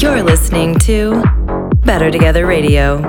You're 0.00 0.22
listening 0.22 0.78
to 0.80 1.22
Better 1.84 2.10
Together 2.10 2.46
Radio, 2.46 3.02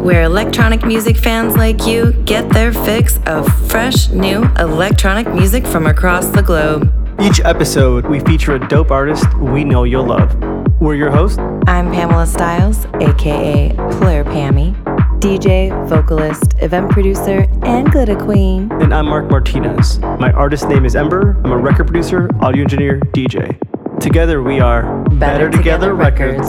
where 0.00 0.22
electronic 0.22 0.82
music 0.82 1.18
fans 1.18 1.58
like 1.58 1.86
you 1.86 2.14
get 2.24 2.48
their 2.48 2.72
fix 2.72 3.18
of 3.26 3.46
fresh, 3.68 4.08
new 4.08 4.44
electronic 4.58 5.28
music 5.28 5.66
from 5.66 5.86
across 5.86 6.28
the 6.28 6.40
globe. 6.40 6.90
Each 7.20 7.40
episode, 7.40 8.06
we 8.06 8.20
feature 8.20 8.54
a 8.54 8.66
dope 8.66 8.90
artist 8.90 9.26
we 9.34 9.62
know 9.62 9.84
you'll 9.84 10.06
love. 10.06 10.34
We're 10.80 10.94
your 10.94 11.10
hosts. 11.10 11.36
I'm 11.66 11.92
Pamela 11.92 12.26
Styles, 12.26 12.86
aka 12.94 13.74
Player 13.98 14.24
Pammy, 14.24 14.74
DJ, 15.20 15.68
vocalist, 15.86 16.54
event 16.62 16.90
producer, 16.90 17.46
and 17.62 17.92
glitter 17.92 18.16
queen. 18.16 18.72
And 18.80 18.94
I'm 18.94 19.04
Mark 19.04 19.30
Martinez. 19.30 19.98
My 19.98 20.32
artist 20.32 20.66
name 20.66 20.86
is 20.86 20.96
Ember. 20.96 21.38
I'm 21.44 21.52
a 21.52 21.58
record 21.58 21.88
producer, 21.88 22.30
audio 22.40 22.62
engineer, 22.62 23.00
DJ. 23.12 23.67
Together 24.00 24.42
we 24.42 24.60
are 24.60 24.82
Better, 25.10 25.16
Better 25.16 25.50
Together, 25.50 25.88
Together 25.88 25.94
Records. 25.94 26.48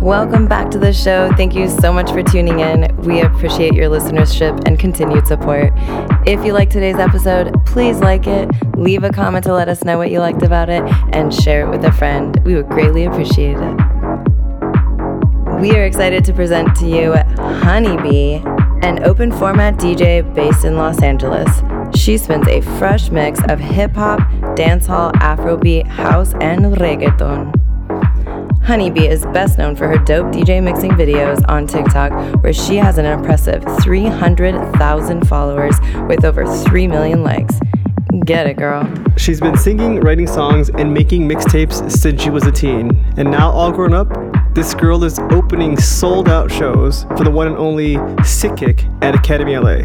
Welcome 0.00 0.46
back 0.46 0.70
to 0.70 0.78
the 0.78 0.92
show. 0.92 1.32
Thank 1.36 1.54
you 1.54 1.68
so 1.68 1.92
much 1.92 2.10
for 2.12 2.22
tuning 2.22 2.60
in. 2.60 2.96
We 2.98 3.20
appreciate 3.20 3.74
your 3.74 3.90
listenership 3.90 4.62
and 4.66 4.78
continued 4.78 5.26
support. 5.26 5.72
If 6.26 6.44
you 6.44 6.52
like 6.52 6.70
today's 6.70 6.96
episode, 6.96 7.52
please 7.66 7.98
like 7.98 8.28
it, 8.28 8.48
leave 8.76 9.02
a 9.02 9.10
comment 9.10 9.44
to 9.44 9.52
let 9.52 9.68
us 9.68 9.82
know 9.82 9.98
what 9.98 10.12
you 10.12 10.20
liked 10.20 10.42
about 10.42 10.70
it, 10.70 10.82
and 11.12 11.34
share 11.34 11.66
it 11.66 11.70
with 11.70 11.84
a 11.84 11.92
friend. 11.92 12.38
We 12.44 12.54
would 12.54 12.68
greatly 12.68 13.04
appreciate 13.04 13.56
it. 13.56 13.74
We 15.60 15.72
are 15.72 15.84
excited 15.84 16.24
to 16.26 16.32
present 16.32 16.76
to 16.76 16.86
you 16.86 17.14
Hunnybee, 17.62 18.44
an 18.84 19.02
open 19.02 19.32
format 19.32 19.74
DJ 19.74 20.22
based 20.34 20.64
in 20.64 20.76
Los 20.76 21.02
Angeles. 21.02 21.50
She 21.94 22.18
spins 22.18 22.46
a 22.48 22.60
fresh 22.78 23.10
mix 23.10 23.40
of 23.48 23.58
hip 23.58 23.94
hop, 23.94 24.20
dancehall, 24.56 25.12
Afrobeat, 25.14 25.86
house, 25.86 26.34
and 26.40 26.64
reggaeton. 26.76 27.52
Hunnybee 28.64 29.08
is 29.08 29.24
best 29.26 29.58
known 29.58 29.76
for 29.76 29.86
her 29.88 29.98
dope 29.98 30.32
DJ 30.32 30.62
mixing 30.62 30.92
videos 30.92 31.44
on 31.48 31.66
TikTok, 31.66 32.42
where 32.42 32.52
she 32.52 32.76
has 32.76 32.98
an 32.98 33.04
impressive 33.04 33.62
300,000 33.82 35.28
followers 35.28 35.76
with 36.08 36.24
over 36.24 36.46
3 36.64 36.88
million 36.88 37.22
likes. 37.22 37.58
Get 38.24 38.46
it, 38.46 38.56
girl. 38.56 38.88
She's 39.16 39.40
been 39.40 39.56
singing, 39.56 40.00
writing 40.00 40.26
songs, 40.26 40.70
and 40.70 40.92
making 40.92 41.28
mixtapes 41.28 41.90
since 41.90 42.22
she 42.22 42.30
was 42.30 42.46
a 42.46 42.52
teen. 42.52 42.90
And 43.18 43.30
now, 43.30 43.50
all 43.50 43.70
grown 43.70 43.92
up, 43.92 44.08
this 44.54 44.72
girl 44.72 45.04
is 45.04 45.18
opening 45.30 45.76
sold 45.76 46.28
out 46.28 46.50
shows 46.50 47.04
for 47.16 47.24
the 47.24 47.30
one 47.30 47.48
and 47.48 47.56
only 47.56 47.96
Sickick 48.24 48.88
at 49.02 49.14
Academy 49.14 49.58
LA. 49.58 49.82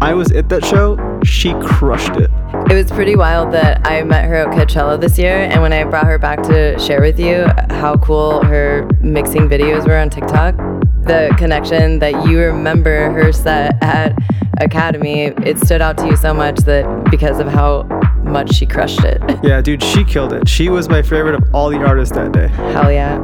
I 0.00 0.14
was 0.14 0.32
at 0.32 0.48
that 0.48 0.64
show, 0.64 0.96
she 1.24 1.52
crushed 1.62 2.16
it. 2.16 2.30
It 2.70 2.74
was 2.74 2.90
pretty 2.90 3.16
wild 3.16 3.52
that 3.52 3.86
I 3.86 4.02
met 4.02 4.24
her 4.26 4.34
at 4.34 4.48
Coachella 4.48 5.00
this 5.00 5.18
year, 5.18 5.36
and 5.36 5.62
when 5.62 5.72
I 5.72 5.84
brought 5.84 6.06
her 6.06 6.18
back 6.18 6.42
to 6.44 6.78
share 6.78 7.00
with 7.00 7.18
you 7.18 7.46
how 7.70 7.96
cool 7.96 8.42
her 8.44 8.88
mixing 9.00 9.48
videos 9.48 9.86
were 9.86 9.96
on 9.96 10.10
TikTok, 10.10 10.56
the 11.02 11.34
connection 11.38 11.98
that 11.98 12.26
you 12.26 12.38
remember 12.38 13.10
her 13.10 13.32
set 13.32 13.82
at 13.82 14.16
Academy, 14.60 15.24
it 15.44 15.58
stood 15.58 15.80
out 15.80 15.98
to 15.98 16.06
you 16.06 16.16
so 16.16 16.32
much 16.32 16.58
that 16.60 17.10
because 17.10 17.40
of 17.40 17.48
how 17.48 17.82
much 18.22 18.54
she 18.54 18.66
crushed 18.66 19.02
it. 19.04 19.20
Yeah, 19.42 19.60
dude, 19.60 19.82
she 19.82 20.04
killed 20.04 20.32
it. 20.32 20.48
She 20.48 20.68
was 20.68 20.88
my 20.88 21.02
favorite 21.02 21.34
of 21.34 21.54
all 21.54 21.70
the 21.70 21.78
artists 21.78 22.14
that 22.14 22.32
day. 22.32 22.48
Hell 22.48 22.92
yeah. 22.92 23.18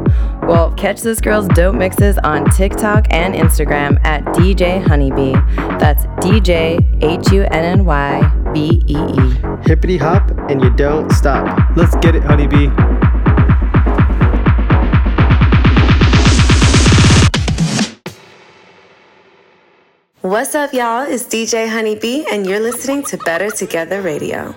Well, 0.49 0.73
catch 0.73 1.03
this 1.03 1.21
girl's 1.21 1.47
dope 1.49 1.75
mixes 1.75 2.17
on 2.25 2.49
TikTok 2.49 3.09
and 3.11 3.35
Instagram 3.35 4.03
at 4.03 4.25
DJ 4.29 4.83
Hunnybee. 4.83 5.35
That's 5.79 6.07
DJ 6.25 6.81
H 7.05 7.31
U 7.33 7.43
N 7.43 7.65
N 7.65 7.85
Y 7.85 8.51
B 8.55 8.83
E 8.87 8.97
E. 8.97 9.69
Hippity 9.69 9.99
hop 9.99 10.31
and 10.49 10.63
you 10.63 10.71
don't 10.71 11.13
stop. 11.13 11.77
Let's 11.77 11.95
get 11.97 12.17
it, 12.17 12.23
Hunnybee. 12.23 12.69
What's 20.22 20.55
up, 20.55 20.72
y'all? 20.72 21.03
It's 21.03 21.25
DJ 21.25 21.69
Hunnybee, 21.69 22.25
and 22.33 22.47
you're 22.47 22.61
listening 22.61 23.03
to 23.05 23.19
Better 23.19 23.51
Together 23.51 24.01
Radio. 24.01 24.55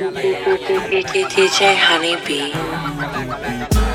DJ 0.00 1.76
Hunnybee. 1.76 3.89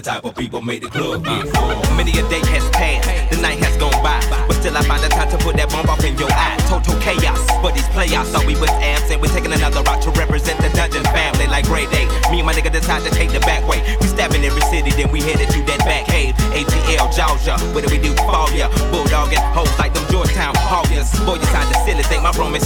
Type 0.00 0.24
of 0.24 0.34
people 0.34 0.62
make 0.62 0.80
the 0.80 0.88
club 0.88 1.24
get 1.24 1.44
full. 1.52 1.76
Many 1.96 2.12
a 2.16 2.24
day 2.32 2.40
has 2.54 2.64
passed, 2.70 3.04
the 3.28 3.36
night 3.42 3.58
has 3.60 3.76
gone 3.76 3.92
by, 4.02 4.22
but 4.48 4.56
still 4.56 4.76
I 4.76 4.82
find 4.88 5.02
the 5.02 5.08
time 5.08 5.28
to 5.30 5.38
put 5.38 5.56
that 5.56 5.68
bomb 5.68 5.90
off 5.90 6.02
in 6.04 6.16
your 6.16 6.32
eye. 6.32 6.56
Total 6.70 6.96
chaos, 7.04 7.42
but 7.60 7.74
these 7.74 7.88
playoffs 7.92 8.32
thought 8.32 8.46
we 8.46 8.56
was 8.56 8.70
absent. 8.80 9.20
We're 9.20 9.34
taking 9.34 9.52
another 9.52 9.82
route 9.82 10.00
to 10.08 10.10
represent 10.16 10.56
the 10.64 10.70
dungeon 10.72 11.04
family 11.12 11.46
like 11.46 11.66
Grey 11.66 11.84
Day. 11.92 12.06
Me 12.30 12.40
and 12.40 12.46
my 12.46 12.54
nigga 12.54 12.72
decide 12.72 13.04
to 13.04 13.10
take 13.10 13.32
the 13.32 13.40
back 13.40 13.66
way. 13.68 13.84
We 14.00 14.06
stabbing 14.08 14.44
every 14.44 14.62
city, 14.72 14.90
then 14.96 15.12
we 15.12 15.20
headed 15.20 15.50
to 15.50 15.60
that 15.68 15.84
back 15.84 16.06
cave. 16.06 16.34
ATL, 16.56 17.12
Georgia, 17.12 17.58
what 17.74 17.84
do 17.84 17.90
we 17.92 18.00
do? 18.00 18.14
Fall 18.24 18.48
ya, 18.56 18.72
bulldogging 18.88 19.44
hoes 19.52 19.72
like 19.78 19.92
them 19.92 20.06
Georgetown 20.08 20.54
Hoggers. 20.56 21.12
Boy, 21.26 21.36
you 21.36 21.48
sound 21.52 21.68
the 21.68 21.76
silly, 21.84 22.02
think 22.08 22.22
my 22.22 22.32
room 22.38 22.54
is 22.54 22.64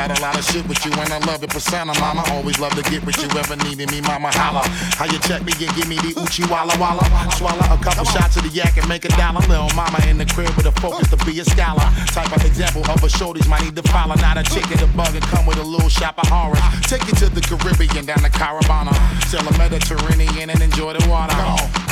Got 0.00 0.18
a 0.18 0.22
lot 0.22 0.38
of 0.38 0.44
shit 0.48 0.66
with 0.66 0.80
you, 0.86 0.92
and 0.96 1.12
I 1.12 1.18
love 1.28 1.44
it, 1.44 1.50
persona, 1.50 1.92
mama. 2.00 2.24
Always 2.32 2.58
love 2.58 2.72
to 2.72 2.80
get 2.88 3.04
with 3.04 3.20
you, 3.20 3.28
ever 3.38 3.54
needed 3.68 3.90
me, 3.92 4.00
mama. 4.00 4.32
Holla. 4.32 4.64
How 4.96 5.04
you 5.04 5.18
check 5.28 5.44
me 5.44 5.52
and 5.60 5.76
give 5.76 5.88
me 5.92 5.96
the 6.00 6.16
Uchi 6.16 6.40
Walla 6.48 6.72
Walla? 6.80 7.04
Swallow 7.36 7.60
a 7.68 7.76
couple 7.84 8.06
shots 8.06 8.34
of 8.38 8.44
the 8.44 8.48
yak 8.48 8.78
and 8.78 8.88
make 8.88 9.04
a 9.04 9.12
dollar. 9.20 9.44
Little 9.44 9.68
mama 9.76 10.00
in 10.08 10.16
the 10.16 10.24
crib 10.24 10.56
with 10.56 10.64
a 10.64 10.72
focus 10.80 11.10
to 11.10 11.18
be 11.28 11.38
a 11.40 11.44
scholar. 11.44 11.84
Type 12.16 12.32
of 12.34 12.42
example 12.46 12.80
of 12.88 13.04
a 13.04 13.12
shorties 13.12 13.46
might 13.46 13.60
need 13.60 13.76
to 13.76 13.82
follow. 13.92 14.14
Not 14.24 14.38
a 14.38 14.42
chicken, 14.42 14.80
a 14.80 14.86
bug, 14.96 15.14
and 15.14 15.24
come 15.28 15.44
with 15.44 15.58
a 15.58 15.64
little 15.68 15.90
shop 15.90 16.16
of 16.16 16.28
horror. 16.32 16.56
Take 16.88 17.04
you 17.04 17.12
to 17.20 17.28
the 17.28 17.42
Caribbean, 17.44 18.06
down 18.06 18.22
the 18.22 18.32
Caravana. 18.32 18.96
Sell 19.28 19.46
a 19.46 19.52
Mediterranean 19.58 20.48
and 20.48 20.62
enjoy 20.62 20.94
the 20.94 21.06
water. 21.10 21.36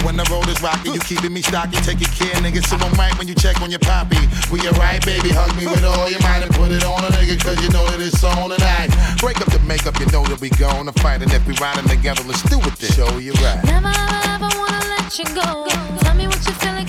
When 0.05 0.17
the 0.17 0.25
road 0.31 0.49
is 0.49 0.61
rocky, 0.63 0.91
you 0.91 1.01
keeping 1.01 1.33
me 1.33 1.43
stocky. 1.43 1.77
Take 1.83 2.01
your 2.01 2.11
care, 2.15 2.35
nigga. 2.41 2.65
So 2.65 2.77
I'm 2.77 2.93
right 2.95 3.17
when 3.19 3.29
you 3.29 3.35
check 3.35 3.61
on 3.61 3.71
your 3.71 3.81
poppy. 3.81 4.21
We 4.51 4.61
alright, 4.69 5.05
baby. 5.05 5.31
Hug 5.31 5.55
me 5.57 5.67
with 5.67 5.85
all 5.85 6.09
your 6.11 6.21
might 6.23 6.43
and 6.43 6.55
put 6.55 6.71
it 6.71 6.85
on 6.85 7.05
a 7.05 7.11
nigga, 7.15 7.39
cause 7.43 7.59
you 7.63 7.69
know 7.71 7.85
that 7.91 8.01
it's 8.01 8.23
on 8.23 8.51
tonight. 8.51 8.91
Break 9.19 9.41
up 9.41 9.51
the 9.51 9.59
makeup, 9.67 9.99
you 10.01 10.07
know 10.07 10.25
that 10.27 10.41
we 10.41 10.51
gonna 10.51 10.93
fight. 11.05 11.23
And 11.23 11.33
if 11.33 11.47
we 11.47 11.55
riding 11.57 11.89
together, 11.89 12.23
let's 12.25 12.43
do 12.49 12.59
it 12.59 12.75
then. 12.79 12.93
Show 12.93 13.19
you 13.19 13.33
right. 13.45 13.63
Never 13.65 13.93
ever 14.33 14.51
wanna 14.59 14.83
let 14.97 15.19
you 15.19 15.27
go. 15.35 15.67
Tell 16.01 16.15
me 16.15 16.27
what 16.27 16.41
you're 16.47 16.61
feeling, 16.63 16.87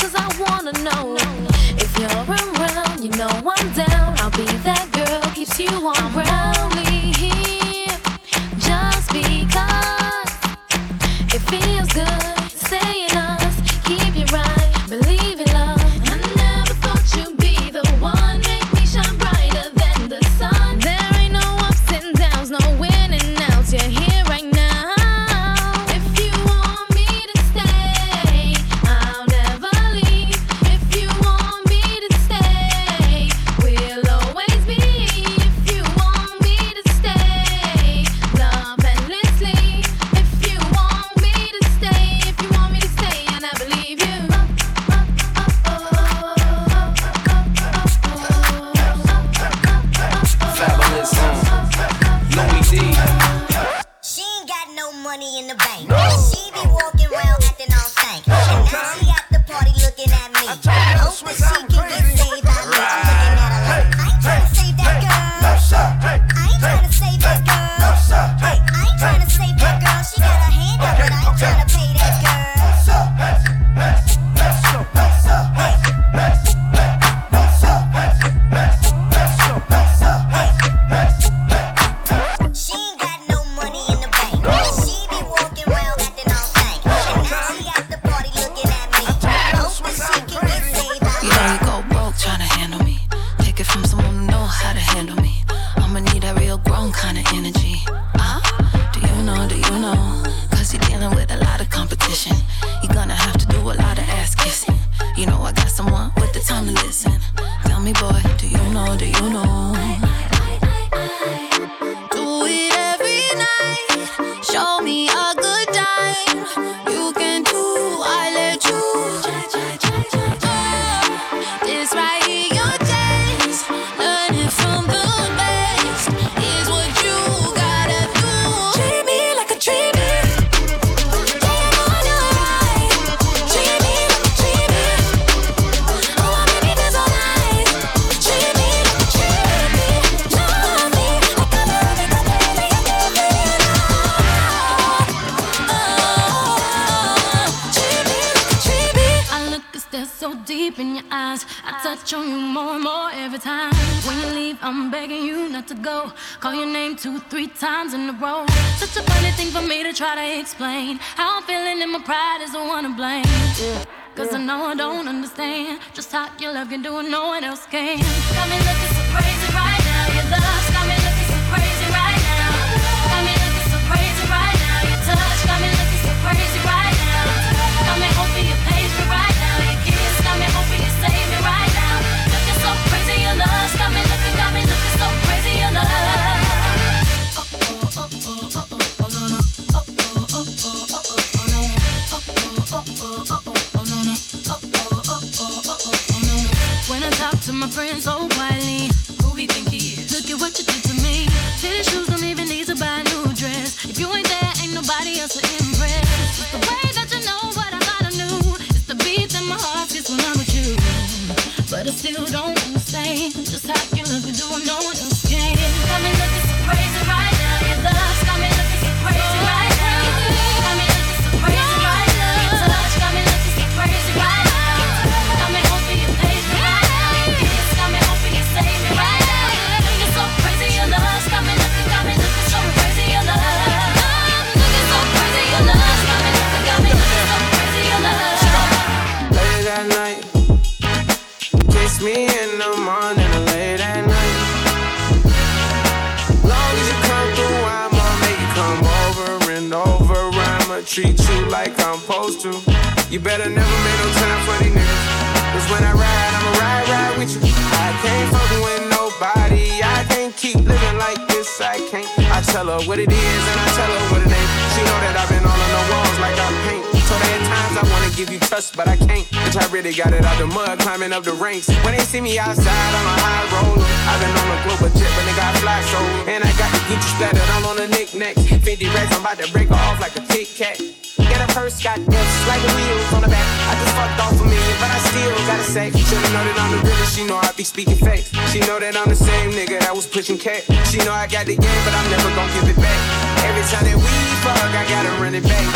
I 261.79 261.87
can't. 261.87 262.09
I 262.27 262.41
tell 262.43 262.67
her 262.67 262.83
what 262.83 262.99
it 262.99 263.07
is 263.07 263.43
and 263.47 263.57
I 263.59 263.67
tell 263.71 263.87
her 263.87 264.03
what 264.11 264.19
it 264.19 264.27
ain't. 264.27 264.51
She 264.75 264.81
know 264.83 264.99
that 264.99 265.15
I've 265.15 265.31
been 265.31 265.45
all 265.47 265.55
on 265.55 265.71
the 265.71 265.83
walls 265.87 266.17
like 266.19 266.35
I'm 266.35 266.55
paint. 266.67 266.83
So 267.07 267.15
there 267.15 267.39
times 267.47 267.75
I 267.79 267.83
wanna 267.87 268.11
give 268.19 268.29
you 268.29 268.39
trust, 268.39 268.75
but 268.75 268.87
I 268.87 268.97
can't. 268.99 269.23
Bitch, 269.47 269.55
I 269.55 269.65
really 269.71 269.93
got 269.95 270.11
it 270.11 270.25
out 270.25 270.37
the 270.37 270.47
mud, 270.47 270.79
climbing 270.79 271.13
up 271.13 271.23
the 271.23 271.33
ranks. 271.39 271.71
When 271.87 271.95
they 271.95 272.03
see 272.03 272.19
me 272.19 272.37
outside, 272.37 272.67
I'm 272.67 273.07
a 273.07 273.15
high 273.23 273.45
roller. 273.55 273.87
I've 274.11 274.19
been 274.19 274.35
on 274.35 274.47
a 274.51 274.59
global 274.67 274.91
jet, 274.99 275.11
but 275.15 275.23
they 275.23 275.35
got 275.39 275.55
fly 275.63 275.79
so. 275.87 275.99
And 276.27 276.43
I 276.43 276.51
got 276.59 276.69
the 276.75 276.83
Gucci 276.91 277.09
splattered 277.15 277.49
all 277.55 277.71
on 277.71 277.77
the 277.77 277.87
knickknacks. 277.87 278.43
50 278.43 278.85
racks, 278.91 279.15
I'm 279.15 279.21
about 279.21 279.39
to 279.39 279.51
break 279.51 279.71
off 279.71 279.99
like 280.01 280.15
a 280.19 280.21
Tic 280.27 280.51
Tac. 280.51 280.98
Got 281.27 281.43
a 281.43 281.53
purse, 281.53 281.81
got 281.83 281.99
F's 281.99 282.47
like 282.47 282.63
wheels 282.75 283.13
on 283.13 283.21
the 283.21 283.27
back. 283.27 283.45
I 283.67 283.73
just 283.75 283.93
fucked 283.95 284.19
off 284.23 284.39
a 284.39 284.45
million, 284.45 284.77
but 284.79 284.89
I 284.91 284.99
still 285.11 285.31
gotta 285.47 285.63
say. 285.63 285.91
She 285.91 286.15
know 286.31 286.43
that 286.47 286.57
I'm 286.57 286.71
the 286.71 286.79
realest, 286.87 287.15
she 287.15 287.23
know 287.25 287.37
I 287.37 287.51
be 287.57 287.63
speaking 287.63 287.97
facts. 287.97 288.31
She 288.51 288.59
know 288.61 288.79
that 288.79 288.95
I'm 288.95 289.09
the 289.09 289.15
same 289.15 289.51
nigga 289.51 289.79
that 289.79 289.93
was 289.95 290.07
pushing 290.07 290.37
cat. 290.37 290.63
She 290.87 290.97
know 291.03 291.11
I 291.11 291.27
got 291.27 291.45
the 291.45 291.55
game, 291.57 291.81
but 291.83 291.93
I'm 291.93 292.07
never 292.09 292.29
gonna 292.35 292.53
give 292.55 292.69
it 292.71 292.79
back. 292.79 292.99
Every 293.43 293.65
time 293.67 293.83
that 293.83 293.97
we 293.97 294.13
fuck, 294.45 294.55
I 294.71 294.83
gotta 294.87 295.11
run 295.21 295.35
it 295.35 295.43
back. 295.43 295.67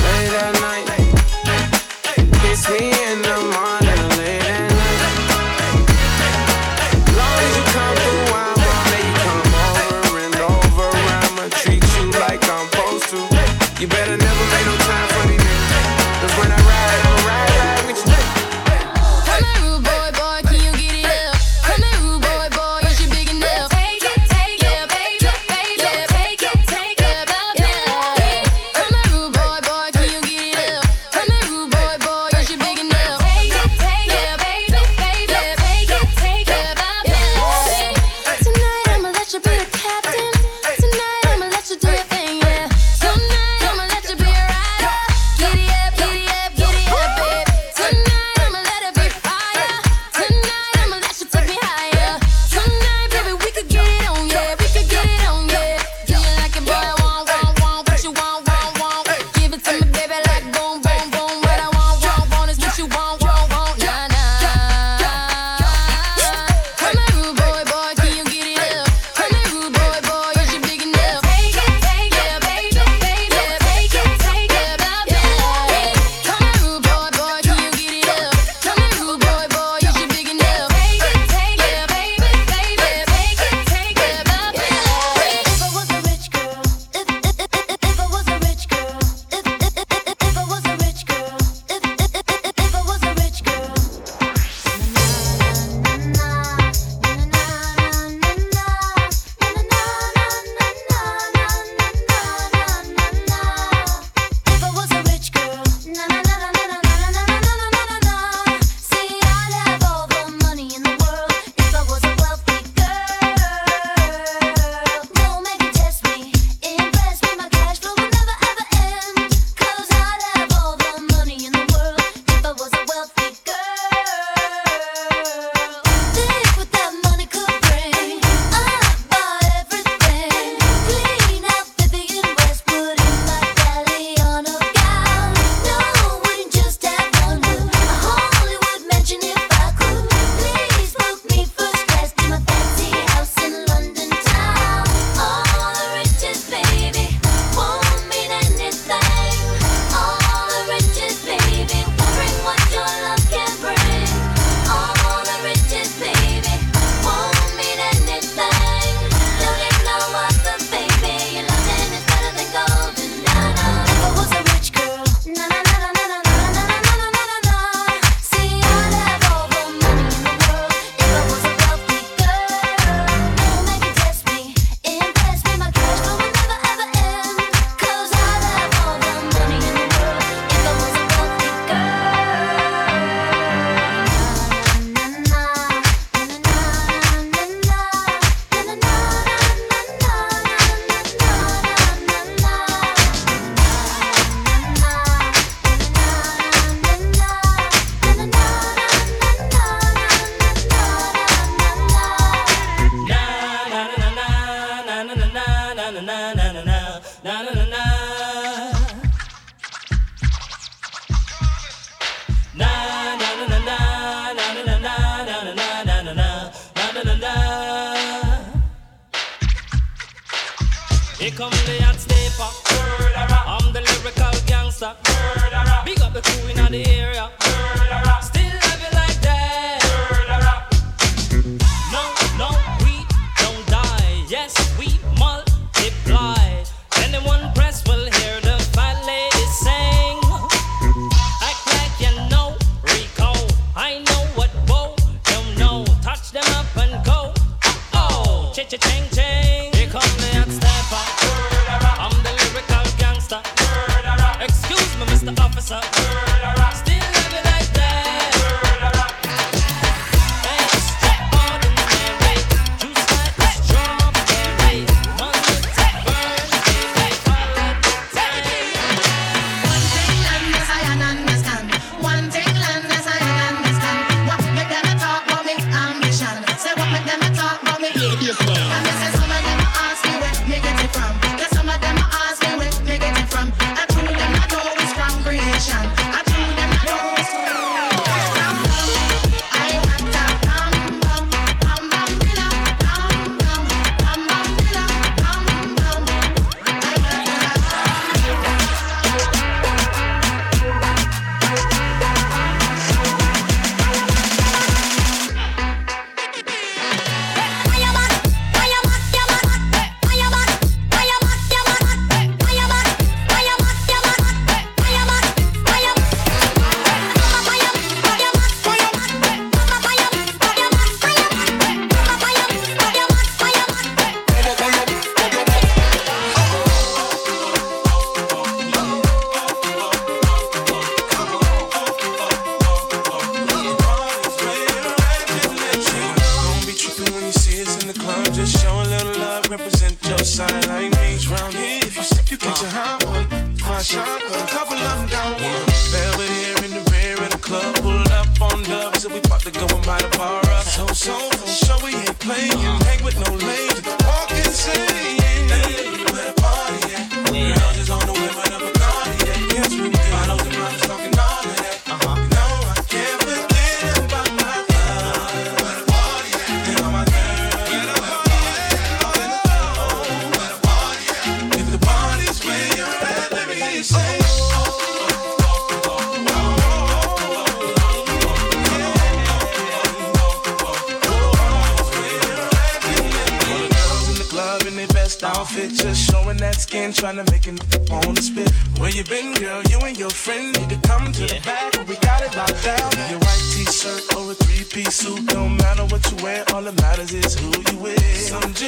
Late 0.00 0.34
at 0.40 0.54
night, 0.64 0.86
kiss 2.40 2.68
me 2.70 2.90
in 2.90 3.22
the 3.22 3.36
morning. 3.52 3.89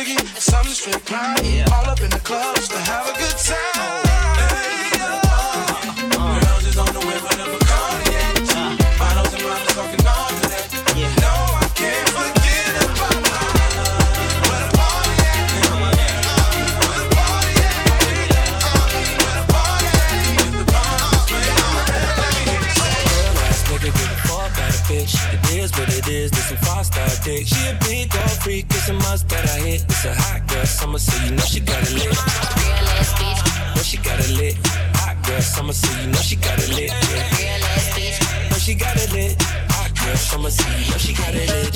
Jiggy, 0.05 0.27
some 0.35 0.67
straight 0.67 1.05
grind. 1.05 1.71
All 1.73 1.85
up 1.85 2.01
in 2.01 2.11
the 2.11 2.19
club 2.25 2.57
just 2.57 2.73
to 2.73 2.79
have 2.79 3.09
a 3.09 3.19
good 3.19 3.39
time. 3.39 4.12
It's 28.83 28.91
a 28.91 28.95
must 28.95 29.29
that 29.29 29.45
I 29.47 29.59
hit. 29.63 29.85
It's 29.85 30.05
a 30.05 30.13
hot 30.15 30.43
girl 30.49 30.67
summer, 30.67 30.99
so 30.99 31.15
you 31.25 31.31
know 31.37 31.47
she 31.47 31.61
got 31.61 31.83
it 31.83 31.95
lit. 31.95 32.11
Real 32.11 32.89
ass 32.99 33.15
bitch, 33.15 33.77
Know 33.77 33.83
she 33.83 33.97
got 33.99 34.19
it 34.19 34.31
lit. 34.35 34.59
Hot 34.99 35.15
girl 35.23 35.41
summer, 35.41 35.73
so 35.73 35.87
you 36.01 36.09
know 36.09 36.19
she 36.19 36.35
got 36.35 36.59
it 36.59 36.69
lit. 36.75 36.91
Yeah. 36.91 37.23
real 37.39 37.65
ass 37.79 37.87
bitch. 37.95 38.51
Know 38.51 38.59
she 38.59 38.75
got 38.75 38.97
it 38.97 39.13
lit. 39.13 39.41
Hot 39.71 39.91
girl 39.95 40.17
summer, 40.17 40.51
so 40.51 40.67
you 40.67 40.91
know 40.91 40.99
she 40.99 41.15
got 41.15 41.31
it 41.31 41.47
lit. 41.47 41.75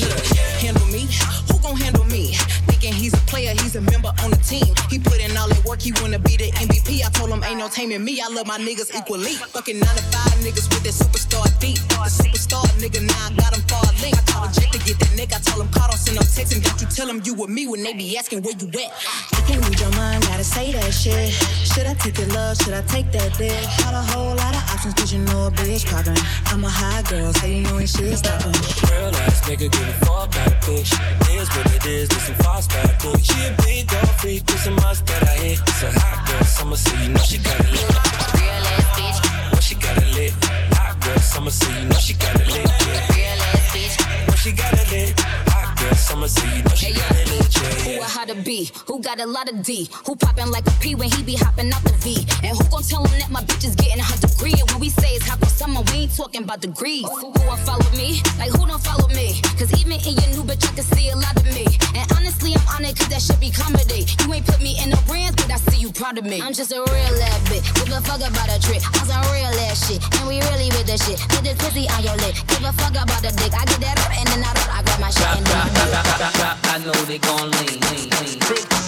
Handle 0.59 0.87
me? 0.87 1.07
Who 1.47 1.59
gon' 1.63 1.77
handle 1.77 2.05
me? 2.07 2.35
Thinking 2.67 2.93
he's 2.93 3.15
a 3.15 3.23
player, 3.31 3.53
he's 3.63 3.77
a 3.77 3.81
member 3.81 4.11
on 4.25 4.31
the 4.31 4.43
team. 4.43 4.75
He 4.91 4.99
put 4.99 5.21
in 5.23 5.37
all 5.37 5.49
that 5.49 5.65
work, 5.65 5.81
he 5.81 5.93
wanna 6.03 6.19
be 6.19 6.37
the 6.37 6.51
MVP. 6.59 7.07
I 7.07 7.11
told 7.11 7.31
him 7.31 7.45
ain't 7.45 7.59
no 7.59 7.69
taming 7.69 8.03
me. 8.03 8.21
I 8.21 8.27
love 8.35 8.49
my 8.49 8.59
niggas 8.59 8.91
equally. 8.99 9.39
Fucking 9.55 9.79
nine 9.79 9.95
to 9.95 10.03
five 10.11 10.35
niggas 10.43 10.67
with 10.75 10.83
that 10.83 10.95
superstar 11.37 11.61
beat. 11.61 11.81
The 11.89 12.09
superstar 12.09 12.65
nigga, 12.81 13.03
now 13.03 13.27
I 13.27 13.35
got 13.35 13.57
him 13.57 13.63
far 13.69 13.83
link. 14.01 14.17
I 14.17 14.23
told 14.31 14.53
Jake 14.55 14.71
to 14.73 14.79
get 14.79 14.99
that 14.99 15.13
nigga. 15.19 15.37
I 15.37 15.41
told 15.41 15.67
him 15.67 15.73
call, 15.73 15.89
don't 15.89 15.99
send 15.99 16.17
no 16.17 16.23
text 16.23 16.55
and 16.55 16.63
got 16.63 16.81
you 16.81 16.87
tell 16.87 17.09
him 17.09 17.21
you 17.25 17.35
with 17.35 17.51
me 17.51 17.67
when 17.67 17.83
they 17.83 17.93
be 17.93 18.17
asking 18.17 18.43
where 18.43 18.55
you 18.55 18.69
at. 18.69 18.91
I 19.35 19.41
can't 19.47 19.65
read 19.67 19.81
your 19.81 19.91
mind, 19.97 20.23
gotta 20.25 20.45
say 20.45 20.73
that 20.73 20.93
shit. 20.93 21.33
Should 21.67 21.87
I 21.87 21.95
take 21.95 22.19
your 22.19 22.29
love? 22.29 22.57
Should 22.59 22.75
I 22.75 22.83
take 22.83 23.11
that 23.13 23.37
dick? 23.37 23.53
Got 23.83 23.95
a 23.95 24.05
whole 24.13 24.35
lot 24.35 24.55
of 24.55 24.63
options, 24.71 24.95
cause 24.95 25.13
you 25.13 25.21
know 25.21 25.49
a 25.49 25.51
bitch 25.51 25.87
poppin'. 25.87 26.17
I'm 26.47 26.65
a 26.65 26.71
high 26.71 27.03
girl, 27.03 27.33
so 27.33 27.47
you 27.47 27.63
know 27.63 27.79
ain't 27.79 27.89
shit 27.89 28.19
stoppin'. 28.19 28.55
Real 28.87 29.15
ass 29.27 29.43
nigga 29.49 29.71
give 29.71 29.89
a 29.89 29.97
fuck 30.07 30.31
about 30.31 30.49
a 30.49 30.57
bitch. 30.65 30.93
It 31.27 31.43
is 31.43 31.49
what 31.51 31.67
it 31.75 31.87
is, 31.87 32.09
this 32.09 32.27
some 32.27 32.35
five 32.37 32.63
star 32.63 32.87
dick. 33.03 33.19
She 33.23 33.39
a 33.47 33.53
big 33.63 33.89
dog 33.89 34.09
freak, 34.21 34.43
it's 34.47 34.67
a 34.67 34.71
must 34.71 35.07
that 35.07 35.23
I 35.27 35.37
hit. 35.43 35.61
It's 35.61 35.83
a 35.83 35.91
hot 35.91 36.27
girl 36.29 36.45
summer, 36.45 36.77
so 36.77 36.95
you 37.03 37.09
know 37.11 37.21
she 37.21 37.39
got 37.39 37.59
it 37.61 37.71
lit. 37.73 37.91
Real 38.39 38.67
ass 38.75 38.87
bitch, 38.95 39.53
Know 39.53 39.61
she 39.61 39.75
got 39.75 39.97
it 39.99 40.15
lit. 40.15 40.86
Summer, 41.15 41.51
so 41.51 41.71
you 41.71 41.89
know 41.89 41.99
she 41.99 42.15
got 42.15 42.35
it 42.35 42.47
lit. 42.49 42.67
Yeah. 42.67 43.15
real 43.15 43.63
bitch. 43.73 44.29
Know 44.29 44.35
she 44.35 44.53
got 44.53 44.73
it 44.73 44.91
lit. 44.91 45.46
Hot 45.87 45.95
girl 45.95 45.95
summer, 45.95 46.29
so 46.29 46.45
you 46.47 46.63
know 46.63 46.75
she 46.75 46.93
got 46.93 47.11
it 47.13 47.31
lit. 47.31 47.55
Who 47.87 47.91
yeah. 47.91 47.99
a 47.99 48.05
how 48.05 48.25
to 48.25 48.35
be? 48.35 48.71
Who 48.87 49.01
got 49.01 49.21
a 49.21 49.27
lot 49.27 49.49
of 49.49 49.63
D? 49.63 49.89
Who 50.07 50.17
poppin' 50.17 50.51
like 50.51 50.67
a 50.67 50.75
P 50.83 50.95
when 50.95 51.11
he 51.11 51.23
be 51.23 51.37
hopping 51.37 51.71
out 51.73 51.83
the 51.85 51.95
V? 52.03 52.27
And 52.43 52.57
who 52.59 52.65
gon' 52.71 52.83
tell 52.83 53.05
him 53.05 53.21
that 53.21 53.31
my 53.31 53.43
bitch 53.43 53.65
is 53.65 53.75
getting 53.77 54.03
her 54.03 54.17
degree? 54.19 54.55
And 54.59 54.69
when 54.71 54.81
we 54.81 54.91
say 54.91 55.15
it's 55.15 55.29
hot 55.29 55.39
for 55.39 55.47
summer, 55.47 55.83
we 55.93 56.11
ain't 56.11 56.17
talking 56.17 56.43
about 56.43 56.61
degrees. 56.61 57.07
Oh. 57.07 57.31
Who 57.31 57.47
will 57.47 57.57
follow 57.63 57.87
me? 57.95 58.19
Like 58.39 58.51
who 58.51 58.67
don't 58.67 58.83
follow 58.83 59.09
me? 59.15 59.39
Cause 59.59 59.71
even 59.79 60.01
in 60.03 60.15
your 60.19 60.31
new 60.35 60.43
bitch, 60.43 60.67
I 60.67 60.75
can 60.75 60.85
see 60.85 61.09
a 61.11 61.17
lot 61.17 61.37
of 61.37 61.47
me. 61.55 61.67
And 61.95 62.05
honestly, 62.19 62.55
I'm 62.59 62.67
honored 62.67 62.99
cause 62.99 63.09
that 63.09 63.23
should 63.23 63.41
be 63.41 63.51
comedy. 63.51 64.11
You 64.27 64.35
ain't 64.35 64.47
put 64.47 64.59
me 64.59 64.75
in 64.83 64.91
no 64.91 64.99
brands, 65.07 65.39
but 65.39 65.55
I 65.55 65.59
see 65.71 65.79
you 65.79 65.93
proud 65.93 66.19
of 66.19 66.27
me. 66.27 66.43
I'm 66.43 66.53
just 66.53 66.73
a 66.73 66.83
real 66.83 67.17
ass 67.31 67.43
bitch. 67.47 67.67
Give 67.79 67.95
a 67.95 68.01
fuck 68.03 68.27
about 68.27 68.51
a 68.51 68.59
trick. 68.59 68.83
I'm 68.83 69.07
some 69.07 69.23
real 69.31 69.55
ass 69.71 69.87
shit. 69.87 70.03
And 70.19 70.27
we 70.27 70.43
really 70.51 70.69
with 70.75 70.91
the 70.91 70.99
shit. 70.99 71.23
Put 71.31 71.47
this 71.47 71.57
pussy 71.63 71.87
on 71.95 72.03
your 72.03 72.17
lip. 72.27 72.35
Give 72.51 72.65
a 72.67 72.73
fuck 72.75 72.97
about 72.97 73.23
the 73.23 73.31
dick. 73.39 73.55
I 73.55 73.63
get 73.71 73.81
that 73.87 73.97
up 74.03 74.11
and 74.19 74.27
then 74.35 74.43
I, 74.43 74.51
I 74.75 74.83
grab 74.83 75.01
my 75.01 75.11
shit 75.15 75.31
and 75.31 75.47
then 75.47 75.59
I 75.63 75.69
do 75.69 75.73
it. 75.73 75.76
I 75.79 76.79
know 76.85 76.93
they 77.05 77.19
gon' 77.19 77.51
lean, 77.51 77.81
lean, 77.89 78.09
lean. 78.21 78.39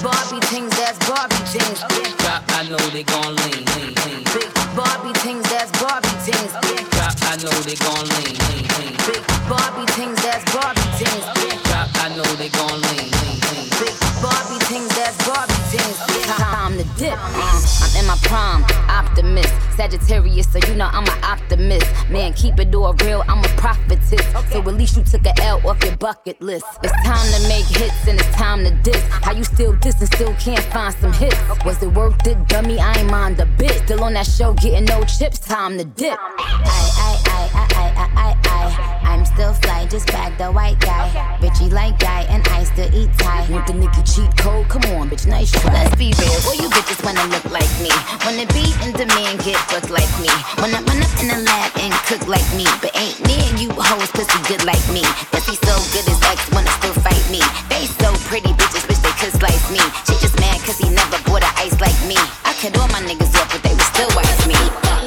Barbie 0.03 0.41
things, 0.47 0.71
that's 0.77 0.99
Barbie 1.09 1.35
things. 1.49 1.81
Drop, 2.19 2.43
I 2.49 2.69
know 2.69 2.77
they 2.93 3.03
gon' 3.03 3.37
lean, 3.37 3.65
lean, 3.77 3.95
lean. 4.05 4.25
Big 4.33 4.49
Barbie 4.77 5.17
things, 5.21 5.49
that's 5.51 5.73
Barbie 5.81 6.09
things. 6.25 6.53
Drop, 6.93 7.15
I 7.29 7.37
know 7.43 7.51
they 7.65 7.77
gon' 7.77 8.09
lean, 8.21 8.37
lean, 8.49 8.65
lean. 8.77 8.95
Big 9.09 9.23
Barbie 9.49 9.91
things, 9.93 10.21
that's 10.23 10.45
Barbie 10.53 10.81
things. 11.01 11.25
Drop, 11.69 11.89
I 12.05 12.09
know 12.17 12.29
they 12.37 12.49
gon' 12.49 12.81
lean, 12.93 13.09
lean, 13.09 13.41
lean. 13.53 13.69
Big 13.81 13.95
Barbie 14.23 14.61
things, 14.69 14.89
that's 14.97 15.17
Barbie 15.27 15.48
Time 15.69 16.79
to 16.79 16.85
dip. 16.97 17.19
I'm 17.19 17.97
in 18.01 18.07
my 18.07 18.17
prime, 18.23 18.65
optimist. 18.89 19.53
Sagittarius, 19.77 20.51
so 20.51 20.59
you 20.67 20.75
know 20.75 20.89
I'm 20.91 21.05
an 21.05 21.25
optimist. 21.25 21.87
Man, 22.09 22.33
keep 22.33 22.59
it 22.59 22.75
all 22.75 22.95
real, 22.95 23.23
I'm 23.29 23.45
a 23.45 23.49
prophetess. 23.49 24.27
So 24.51 24.61
at 24.61 24.67
least 24.67 24.97
you 24.97 25.05
took 25.05 25.27
a 25.27 25.43
L 25.43 25.61
off 25.69 25.85
your 25.85 25.97
bucket 25.99 26.41
list. 26.41 26.65
It's 26.83 26.93
time 27.05 27.27
to 27.35 27.49
make 27.49 27.67
hits 27.67 28.09
and 28.09 28.19
it's 28.19 28.35
time 28.35 28.65
to 28.65 28.71
diss. 28.83 29.03
How 29.09 29.33
you 29.33 29.45
still 29.45 29.75
diss 29.77 30.01
and 30.01 30.13
still 30.15 30.35
can't 30.35 30.65
find 30.73 30.95
some 30.95 31.13
hits? 31.13 31.37
Was 31.67 31.83
it 31.83 31.93
worth 31.93 32.27
it, 32.27 32.49
dummy? 32.49 32.79
I 32.79 32.95
ain't 32.95 33.11
mind 33.11 33.39
a 33.39 33.47
bit. 33.47 33.83
Still 33.85 34.05
on 34.05 34.15
that 34.15 34.27
show, 34.27 34.55
getting 34.55 34.87
no 34.87 35.05
chips. 35.05 35.39
Time 35.39 35.77
to 35.77 35.85
dip. 35.85 36.19
I, 36.19 36.39
I, 36.39 37.21
I, 37.27 37.51
I, 37.55 37.67
I, 37.75 38.09
I, 38.17 38.37
I. 38.45 38.95
I'm 39.09 39.25
still 39.25 39.53
fly, 39.55 39.87
just 39.87 40.07
bag 40.09 40.37
the 40.39 40.51
white 40.51 40.79
guy. 40.81 41.09
Bitchy 41.41 41.71
like 41.73 41.99
guy, 41.99 42.23
and 42.29 42.47
I 42.49 42.65
still 42.65 42.93
eat 42.95 43.11
Thai. 43.19 43.51
Want 43.51 43.67
the 43.67 43.75
Nicky 43.75 44.03
cheat 44.03 44.37
code? 44.39 44.69
Come 44.69 44.83
on, 44.97 45.09
bitch, 45.11 45.27
nice. 45.27 45.58
Let's 45.67 45.95
be 45.97 46.15
real, 46.19 46.41
all 46.47 46.55
you 46.55 46.69
bitches 46.71 47.03
wanna 47.05 47.25
look 47.35 47.45
like 47.51 47.71
me. 47.83 47.91
Wanna 48.25 48.47
be 48.55 48.65
in 48.85 48.93
demand, 48.93 49.43
get 49.43 49.59
booked 49.71 49.91
like 49.91 50.11
me. 50.23 50.31
Wanna 50.63 50.81
run 50.87 51.01
up 51.03 51.15
in 51.19 51.29
the 51.29 51.41
lab 51.43 51.71
and 51.83 51.93
cook 52.07 52.27
like 52.29 52.47
me. 52.55 52.67
But 52.81 52.95
ain't 52.97 53.19
near 53.27 53.47
you 53.59 53.69
hoes 53.75 54.11
pussy 54.13 54.39
good 54.47 54.65
like 54.65 54.83
me. 54.93 55.03
Pussy 55.33 55.57
so 55.67 55.75
good 55.93 56.07
as 56.07 56.21
ex 56.31 56.39
wanna 56.55 56.71
still 56.79 56.95
fight 57.03 57.25
me. 57.31 57.43
They 57.69 57.87
so 57.99 58.15
pretty, 58.31 58.53
bitches 58.55 58.87
wish 58.89 58.99
they 59.03 59.15
could 59.19 59.35
slice 59.41 59.67
me. 59.71 59.83
She 60.07 60.15
just 60.23 60.39
mad 60.41 60.61
cause 60.63 60.79
he 60.79 60.89
never 60.91 61.19
bought 61.27 61.43
a 61.43 61.51
ice 61.59 61.79
like 61.81 61.99
me. 62.07 62.17
I 62.45 62.55
cut 62.61 62.79
all 62.79 62.89
my 62.89 63.03
niggas 63.03 63.35
off, 63.39 63.51
but 63.53 63.63
they 63.63 63.75
would 63.75 63.89
still 63.93 64.11
wife 64.15 64.47
me. 64.47 64.59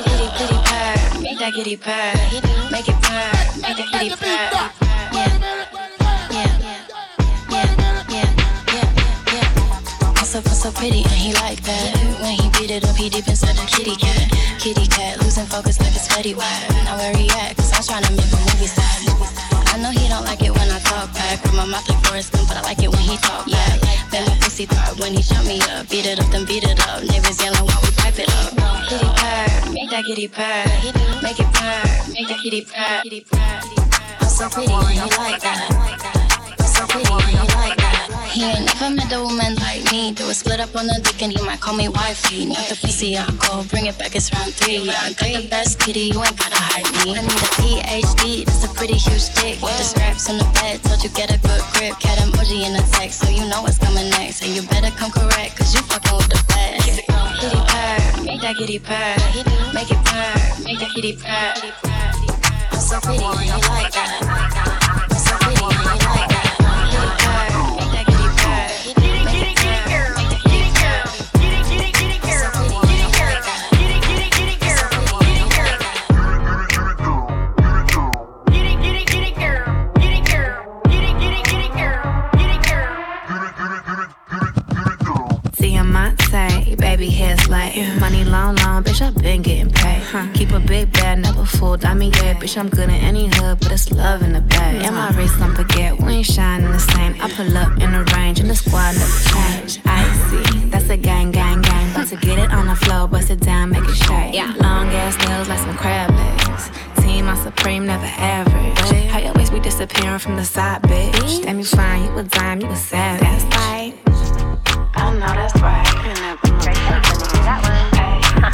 Kitty, 0.06 0.28
kitty, 0.38 0.58
purr, 0.68 1.22
make 1.22 1.40
that 1.40 1.54
kitty 1.54 1.78
purr, 1.78 2.14
like 16.22 16.38
it's 16.38 16.86
Now 16.86 16.98
where 16.98 17.16
he 17.18 17.30
at? 17.30 17.58
Cause 17.58 17.74
I'm 17.74 17.82
trying 17.84 18.04
to 18.04 18.12
make 18.14 18.30
a 18.30 18.38
movie 18.38 18.70
star. 18.70 18.86
I 19.74 19.78
know 19.82 19.90
he 19.90 20.08
don't 20.08 20.24
like 20.24 20.42
it 20.44 20.52
when 20.52 20.70
I 20.70 20.78
talk 20.80 21.12
back. 21.14 21.40
From 21.40 21.56
my 21.56 21.66
mouth 21.66 21.88
like 21.90 21.98
Forrest 22.06 22.34
Gump, 22.34 22.48
but 22.48 22.58
I 22.58 22.62
like 22.62 22.84
it 22.84 22.90
when 22.90 23.02
he 23.02 23.18
talk 23.18 23.50
back. 23.50 23.82
Then 24.12 24.28
my 24.28 24.36
pussy 24.38 24.66
thought 24.66 25.00
when 25.00 25.14
he 25.14 25.22
shut 25.22 25.44
me 25.46 25.60
up. 25.74 25.90
Beat 25.90 26.06
it 26.06 26.20
up, 26.20 26.30
then 26.32 26.46
beat 26.46 26.64
it 26.64 26.80
up. 26.88 27.02
Neighbors 27.04 27.42
yelling 27.42 27.66
while 27.66 27.82
we 27.82 27.90
pipe 27.98 28.20
it 28.20 28.30
up. 28.30 28.54
Kitty 28.88 29.10
purr, 29.18 29.72
make 29.74 29.90
that 29.90 30.04
kitty 30.06 30.28
purr. 30.28 30.66
Make 31.24 31.40
it 31.40 31.50
purr, 31.54 32.14
make 32.14 32.28
that 32.28 32.40
kitty 32.44 32.62
purr. 32.70 33.02
I'm 34.22 34.30
so 34.30 34.50
pretty 34.50 34.70
he 34.70 35.00
like 35.18 35.42
that. 35.42 36.31
He 38.42 38.48
ain't 38.48 38.66
never 38.66 38.90
met 38.90 39.14
a 39.14 39.22
woman 39.22 39.54
like 39.62 39.86
me. 39.92 40.14
Do 40.14 40.28
a 40.28 40.34
split 40.34 40.60
up 40.60 40.76
on 40.76 40.88
the 40.88 40.98
dick 40.98 41.22
and 41.22 41.32
he 41.32 41.38
might 41.46 41.62
call 41.62 41.76
me 41.76 41.88
wifey. 41.90 42.48
Not 42.48 42.66
the 42.66 42.76
pussy, 42.76 43.16
I 43.16 43.30
go 43.38 43.62
bring 43.70 43.86
it 43.86 44.00
back. 44.00 44.16
It's 44.16 44.34
round 44.34 44.52
three. 44.56 44.82
I 44.90 45.14
got 45.14 45.30
the 45.30 45.48
best 45.48 45.78
kitty, 45.78 46.10
you 46.10 46.18
ain't 46.18 46.36
gotta 46.42 46.58
hide 46.58 46.90
me. 47.06 47.14
I 47.14 47.22
need 47.22 47.38
a 47.38 47.52
PhD, 47.86 48.46
that's 48.46 48.66
a 48.66 48.70
pretty 48.74 48.98
huge 48.98 49.30
dick. 49.38 49.62
With 49.62 49.78
the 49.78 49.86
straps 49.86 50.28
on 50.28 50.40
the 50.40 50.50
bed, 50.58 50.82
told 50.82 51.04
you 51.04 51.14
get 51.14 51.30
a 51.30 51.38
good 51.38 51.62
grip. 51.78 51.94
Cat 52.02 52.18
emoji 52.18 52.66
in 52.66 52.74
the 52.74 52.82
text, 52.90 53.22
so 53.22 53.30
you 53.30 53.46
know 53.46 53.62
what's 53.62 53.78
coming 53.78 54.10
next. 54.10 54.42
And 54.42 54.50
you 54.58 54.64
better 54.64 54.90
come 54.98 55.12
correct, 55.12 55.62
cause 55.62 55.76
you 55.76 55.86
fucking 55.86 56.18
with 56.18 56.34
the 56.34 56.42
best. 56.50 56.82
Kitty 56.90 57.62
purr, 57.70 58.26
make 58.26 58.42
that 58.42 58.58
kitty 58.58 58.80
purr. 58.82 59.22
Make 59.70 59.94
it 59.94 60.02
purr, 60.02 60.66
make 60.66 60.80
that 60.82 60.90
kitty 60.98 61.14
purr. 61.14 61.54
I'm 62.74 62.82
so 62.82 62.98
pretty 63.06 63.22
you 63.22 63.62
like 63.70 63.94
that. 63.94 64.81
Never 91.72 91.72
fooled. 91.72 91.86
I 91.86 91.94
mean, 91.94 92.12
yeah, 92.14 92.34
bitch, 92.34 92.58
I'm 92.58 92.70
good 92.70 92.90
in 92.90 92.96
any 92.96 93.28
hood, 93.28 93.60
but 93.60 93.72
it's 93.72 93.92
love 93.92 94.22
in 94.22 94.34
the 94.34 94.42
bag. 94.42 94.84
And 94.84 94.96
my 94.96 95.10
race, 95.12 95.36
don't 95.38 95.56
forget, 95.56 95.98
we 96.00 96.14
ain't 96.14 96.26
shining 96.26 96.72
the 96.72 96.80
same. 96.80 97.16
I 97.22 97.30
pull 97.32 97.58
up 97.58 97.72
in 97.80 97.92
the 97.92 98.04
range, 98.16 98.40
and 98.40 98.50
the 98.50 98.56
squad 98.56 98.96
never 98.96 99.20
change. 99.30 99.80
I 99.86 100.04
see, 100.30 100.70
that's 100.70 100.90
a 100.90 100.98
gang, 100.98 101.32
gang, 101.32 101.62
gang. 101.62 101.92
About 101.92 102.08
to 102.08 102.16
get 102.18 102.40
it 102.40 102.52
on 102.52 102.68
the 102.68 102.76
floor, 102.76 103.08
bust 103.08 103.30
it 103.30 103.40
down, 103.40 103.70
make 103.70 103.84
it 103.84 103.96
shake. 103.96 104.34
Yeah. 104.34 104.54
Long 104.60 104.90
ass 104.90 105.18
nails 105.28 105.48
like 105.50 105.60
some 105.60 105.76
crab 105.78 106.10
legs. 106.12 106.72
Team, 107.02 107.28
I'm 107.28 107.38
supreme, 107.38 107.86
never 107.86 108.06
average. 108.06 108.80
How 109.10 109.20
you 109.20 109.28
always 109.28 109.50
be 109.50 109.60
disappearing 109.60 110.20
from 110.20 110.36
the 110.36 110.46
side, 110.46 110.82
bitch? 110.84 111.44
Damn, 111.44 111.60
you 111.60 111.66
fine, 111.66 112.04
you 112.04 112.18
a 112.18 112.24
dime, 112.24 112.62
you 112.62 112.68
a 112.68 112.76
savage. 112.76 113.22
That's 113.22 113.44
right. 113.56 113.94
I 114.96 115.14
know 115.14 115.20
that's 115.20 115.56
right. 115.62 115.88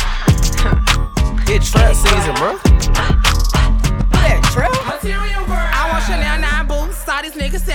It's 1.49 1.71
trap 1.71 1.95
season, 1.95 2.36
bro. 2.36 2.76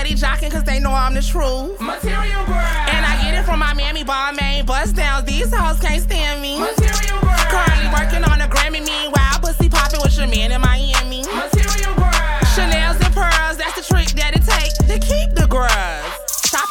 All 0.02 0.08
these 0.08 0.20
niggas 0.20 0.30
said 0.30 0.40
he 0.40 0.46
jocking 0.48 0.52
cause 0.52 0.64
they 0.64 0.80
know 0.80 0.90
I'm 0.90 1.14
the 1.14 1.22
truth. 1.22 1.80
Material 1.80 2.44
girl. 2.46 2.56
And 2.90 3.06
I 3.06 3.22
get 3.22 3.34
it 3.38 3.44
from 3.44 3.60
my 3.60 3.72
mammy 3.74 4.04
Balmain 4.04 4.66
bust 4.66 4.96
downs. 4.96 5.26
These 5.26 5.54
hoes 5.54 5.78
can't 5.80 6.02
stand 6.02 6.42
me. 6.42 6.58
Material 6.58 7.20
girl. 7.20 7.36
Currently 7.50 7.88
working 7.94 8.24
on 8.24 8.40
a 8.40 8.48
Grammy. 8.48 8.84
Meanwhile, 8.84 9.38
pussy 9.40 9.68
popping 9.68 10.00
with 10.02 10.16
your 10.18 10.26
man 10.26 10.50
in 10.50 10.60
Miami. 10.60 10.86
Material 10.86 10.91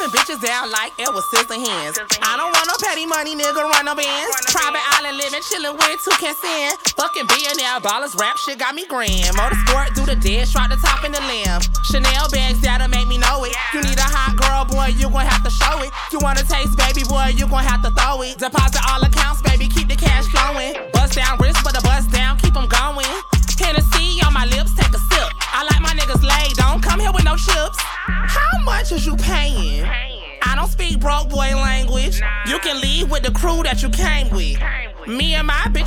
Chopping 0.02 0.18
bitches 0.18 0.42
down 0.42 0.72
like 0.72 0.94
it 0.98 1.14
was 1.14 1.22
scissor 1.30 1.62
hands. 1.62 2.00
I 2.26 2.34
don't 2.34 2.50
want 2.50 2.66
no 2.66 2.74
petty 2.82 3.06
money, 3.06 3.38
nigga, 3.38 3.62
run 3.62 3.86
no 3.86 3.94
bands. 3.94 4.34
Private 4.50 4.82
island 4.98 5.18
living, 5.18 5.46
chillin' 5.46 5.78
with 5.78 6.02
two 6.02 6.16
can 6.18 6.34
stand. 6.34 6.80
Fucking 6.98 7.28
billionaire 7.30 7.78
ballers, 7.86 8.18
rap 8.18 8.38
shit 8.38 8.58
got 8.58 8.74
me 8.74 8.88
grand. 8.90 9.30
Motorsport, 9.38 9.94
do 9.94 10.06
the 10.06 10.16
dead, 10.18 10.48
strike 10.48 10.74
the 10.74 10.78
top 10.82 11.06
in 11.06 11.12
the 11.12 11.22
limb. 11.30 11.62
Chanel 11.86 12.30
bags 12.34 12.62
that'll 12.62 12.90
make 12.90 13.08
me 13.08 13.18
know 13.22 13.46
it. 13.46 13.54
You 13.74 13.86
need 13.86 13.98
a 14.02 14.10
hot 14.10 14.34
girl, 14.42 14.66
boy, 14.66 14.90
you 14.98 15.06
gon' 15.06 15.26
have 15.26 15.44
to 15.46 15.54
show 15.54 15.78
it. 15.86 15.94
You 16.10 16.18
wanna 16.18 16.42
taste, 16.50 16.74
baby, 16.82 17.06
boy, 17.06 17.38
you 17.38 17.46
gon' 17.46 17.62
have 17.62 17.86
to 17.86 17.94
throw 17.94 18.26
it. 18.26 18.42
Deposit 18.42 18.82
all 18.90 19.06
accounts, 19.06 19.46
baby, 19.46 19.70
keep 19.70 19.86
the 19.86 19.96
cash 19.96 20.26
flowing. 20.34 20.51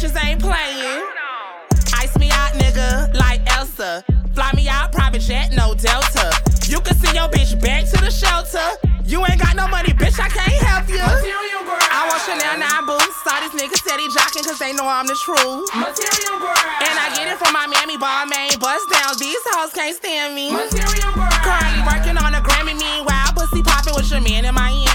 Bitches 0.05 0.21
ain't 0.21 0.41
playing. 0.41 1.01
Ice 1.97 2.13
me 2.21 2.29
out, 2.29 2.53
nigga, 2.61 3.09
like 3.17 3.41
Elsa. 3.57 4.05
Fly 4.35 4.53
me 4.53 4.69
out, 4.69 4.93
private 4.93 5.23
jet, 5.23 5.57
no 5.57 5.73
Delta. 5.73 6.29
You 6.69 6.81
can 6.85 6.93
send 7.01 7.17
your 7.17 7.29
bitch 7.33 7.57
back 7.57 7.89
to 7.89 7.97
the 8.05 8.11
shelter. 8.11 8.61
You 9.09 9.25
ain't 9.25 9.41
got 9.41 9.57
no 9.57 9.67
money, 9.67 9.97
bitch, 9.97 10.21
I 10.21 10.29
can't 10.29 10.61
help 10.61 10.93
you. 10.93 11.01
Material 11.01 11.65
girl. 11.65 11.81
I 11.89 12.05
want 12.05 12.21
Chanel 12.21 12.53
9 12.53 12.85
boots. 12.85 13.17
All 13.25 13.41
these 13.41 13.57
niggas 13.57 13.81
steady 13.81 14.05
jocking 14.13 14.45
cause 14.45 14.59
they 14.59 14.77
know 14.77 14.85
I'm 14.85 15.09
the 15.09 15.17
truth. 15.25 15.73
Material 15.73 16.37
girl. 16.37 16.53
And 16.53 16.97
I 17.01 17.09
get 17.17 17.33
it 17.33 17.41
from 17.41 17.57
my 17.57 17.65
mammy 17.65 17.97
Balmain 17.97 18.61
bust 18.61 18.85
downs. 18.93 19.17
These 19.17 19.41
hoes 19.57 19.73
can't 19.73 19.97
stand 19.97 20.35
me. 20.37 20.53
Material 20.53 21.17
girl. 21.17 21.33
Currently 21.41 21.81
working 21.89 22.21
on 22.21 22.37
a 22.37 22.45
Grammy. 22.45 22.77
Meanwhile, 22.77 23.33
pussy 23.33 23.65
popping 23.65 23.97
with 23.97 24.13
your 24.13 24.21
man 24.21 24.45
in 24.45 24.53
Miami. 24.53 24.94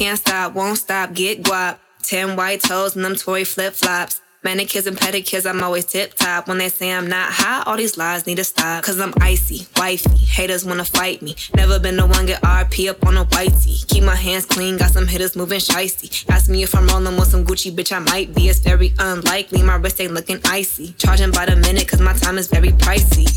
Can't 0.00 0.18
stop, 0.18 0.54
won't 0.54 0.78
stop, 0.78 1.12
get 1.12 1.42
guap. 1.42 1.76
Ten 2.02 2.34
white 2.34 2.62
toes 2.62 2.96
and 2.96 3.04
them 3.04 3.16
toy 3.16 3.44
flip 3.44 3.74
flops. 3.74 4.22
Manicures 4.42 4.86
and 4.86 4.96
pedicures, 4.96 5.44
I'm 5.44 5.62
always 5.62 5.84
tip 5.84 6.14
top. 6.14 6.48
When 6.48 6.56
they 6.56 6.70
say 6.70 6.90
I'm 6.90 7.06
not 7.08 7.30
hot, 7.30 7.64
all 7.66 7.76
these 7.76 7.98
lies 7.98 8.26
need 8.26 8.36
to 8.36 8.44
stop. 8.44 8.82
Cause 8.82 8.98
I'm 8.98 9.12
icy, 9.20 9.66
wifey. 9.76 10.16
Haters 10.16 10.64
wanna 10.64 10.86
fight 10.86 11.20
me. 11.20 11.36
Never 11.54 11.78
been 11.78 11.98
the 11.98 12.06
one 12.06 12.24
get 12.24 12.40
RP 12.40 12.88
up 12.88 13.04
on 13.06 13.18
a 13.18 13.26
whitey. 13.26 13.86
Keep 13.88 14.04
my 14.04 14.16
hands 14.16 14.46
clean, 14.46 14.78
got 14.78 14.92
some 14.92 15.06
hitters 15.06 15.36
moving 15.36 15.60
shicey. 15.60 16.24
Ask 16.30 16.48
me 16.48 16.62
if 16.62 16.74
I'm 16.74 16.86
rolling 16.86 17.16
with 17.18 17.28
some 17.28 17.44
Gucci, 17.44 17.70
bitch, 17.70 17.94
I 17.94 17.98
might 17.98 18.34
be. 18.34 18.48
It's 18.48 18.60
very 18.60 18.94
unlikely, 18.98 19.62
my 19.62 19.74
wrist 19.74 20.00
ain't 20.00 20.14
looking 20.14 20.40
icy. 20.46 20.94
Charging 20.96 21.32
by 21.32 21.44
the 21.44 21.56
minute, 21.56 21.86
cause 21.86 22.00
my 22.00 22.14
time 22.14 22.38
is 22.38 22.46
very 22.46 22.70
pricey. 22.70 23.28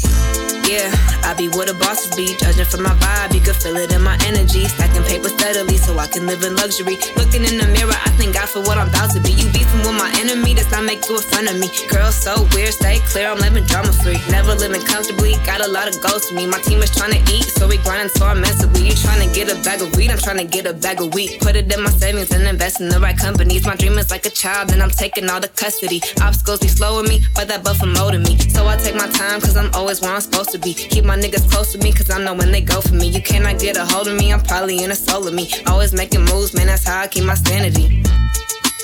Yeah, 0.64 0.90
I 1.28 1.36
be 1.38 1.50
where 1.50 1.68
the 1.68 1.76
bosses 1.76 2.16
be, 2.16 2.34
judging 2.40 2.64
from 2.64 2.84
my 2.84 2.96
vibe. 3.04 3.36
You 3.36 3.42
can 3.42 3.54
feel 3.54 3.76
it 3.76 3.92
in 3.92 4.02
my 4.02 4.18
energy. 4.26 4.64
Stacking 4.72 5.04
paper 5.04 5.28
steadily 5.28 5.76
so 5.76 6.00
I 6.00 6.08
can 6.08 6.26
live 6.26 6.42
in 6.44 6.56
luxury. 6.56 6.96
Looking 7.20 7.44
in 7.44 7.60
the 7.60 7.68
mirror, 7.76 7.92
I 7.92 8.10
thank 8.16 8.34
God 8.34 8.48
for 8.48 8.62
what 8.64 8.78
I'm 8.78 8.88
about 8.88 9.12
to 9.12 9.20
be. 9.20 9.36
You 9.36 9.52
beefing 9.52 9.84
with 9.84 10.00
my 10.00 10.10
enemy, 10.18 10.56
does 10.56 10.72
not 10.72 10.84
make 10.94 11.10
you 11.10 11.18
a 11.18 11.22
friend 11.22 11.48
of 11.50 11.58
me. 11.58 11.70
Girl, 11.90 12.12
so 12.12 12.48
weird, 12.54 12.74
stay 12.74 13.00
clear, 13.10 13.28
I'm 13.28 13.40
living 13.40 13.66
drama 13.66 13.92
free. 13.92 14.18
Never 14.30 14.54
living 14.54 14.82
comfortably, 14.86 15.34
got 15.46 15.60
a 15.66 15.68
lot 15.68 15.88
of 15.88 16.00
goals 16.02 16.28
to 16.28 16.36
me. 16.36 16.46
My 16.46 16.60
team 16.60 16.80
is 16.84 16.92
trying 16.94 17.14
to 17.18 17.22
eat, 17.34 17.46
so 17.58 17.68
we 17.68 17.78
grinding 17.78 18.10
so 18.10 18.30
immensely. 18.30 18.70
You 18.88 18.94
trying 18.94 19.28
to 19.28 19.34
get 19.34 19.50
a 19.50 19.56
bag 19.64 19.82
of 19.82 19.96
weed, 19.96 20.12
I'm 20.12 20.20
trying 20.20 20.38
to 20.38 20.46
get 20.46 20.68
a 20.68 20.74
bag 20.74 21.02
of 21.02 21.14
wheat. 21.14 21.40
Put 21.42 21.56
it 21.56 21.72
in 21.74 21.82
my 21.82 21.90
savings 21.90 22.32
and 22.32 22.46
invest 22.48 22.80
in 22.80 22.90
the 22.90 23.00
right 23.00 23.18
companies. 23.18 23.66
My 23.66 23.76
dream 23.76 23.98
is 23.98 24.12
like 24.12 24.26
a 24.28 24.30
child, 24.30 24.72
and 24.72 24.84
I'm 24.84 24.92
taking 24.92 25.30
all 25.30 25.40
the 25.40 25.48
custody. 25.48 26.00
Obstacles 26.22 26.60
be 26.60 26.68
slowing 26.68 27.08
me, 27.10 27.22
but 27.34 27.48
that 27.48 27.64
buffer 27.64 27.88
molding 27.88 28.24
me. 28.24 28.38
So 28.50 28.68
I 28.68 28.78
take 28.78 28.96
my 28.96 29.08
time, 29.08 29.42
cause 29.42 29.58
I'm 29.58 29.74
always 29.74 30.00
where 30.02 30.14
I'm 30.14 30.22
supposed 30.22 30.52
to 30.52 30.60
be. 30.60 30.74
Keep 30.74 31.06
my 31.06 31.18
niggas 31.18 31.50
close 31.50 31.72
to 31.74 31.80
me, 31.80 31.92
cause 31.92 32.12
I 32.12 32.24
know 32.24 32.36
when 32.36 32.52
they 32.52 32.62
go 32.62 32.82
for 32.82 32.94
me. 32.94 33.08
You 33.08 33.22
cannot 33.22 33.60
get 33.60 33.78
a 33.78 33.86
hold 33.86 34.08
of 34.08 34.16
me, 34.16 34.32
I'm 34.32 34.44
probably 34.44 34.84
in 34.84 34.92
a 34.92 34.96
soul 34.96 35.28
of 35.28 35.34
me. 35.34 35.50
Always 35.66 35.92
making 35.92 36.26
moves, 36.26 36.54
man, 36.54 36.68
that's 36.68 36.86
how 36.88 37.02
I 37.02 37.08
keep 37.08 37.24
my 37.24 37.34
sanity. 37.34 38.04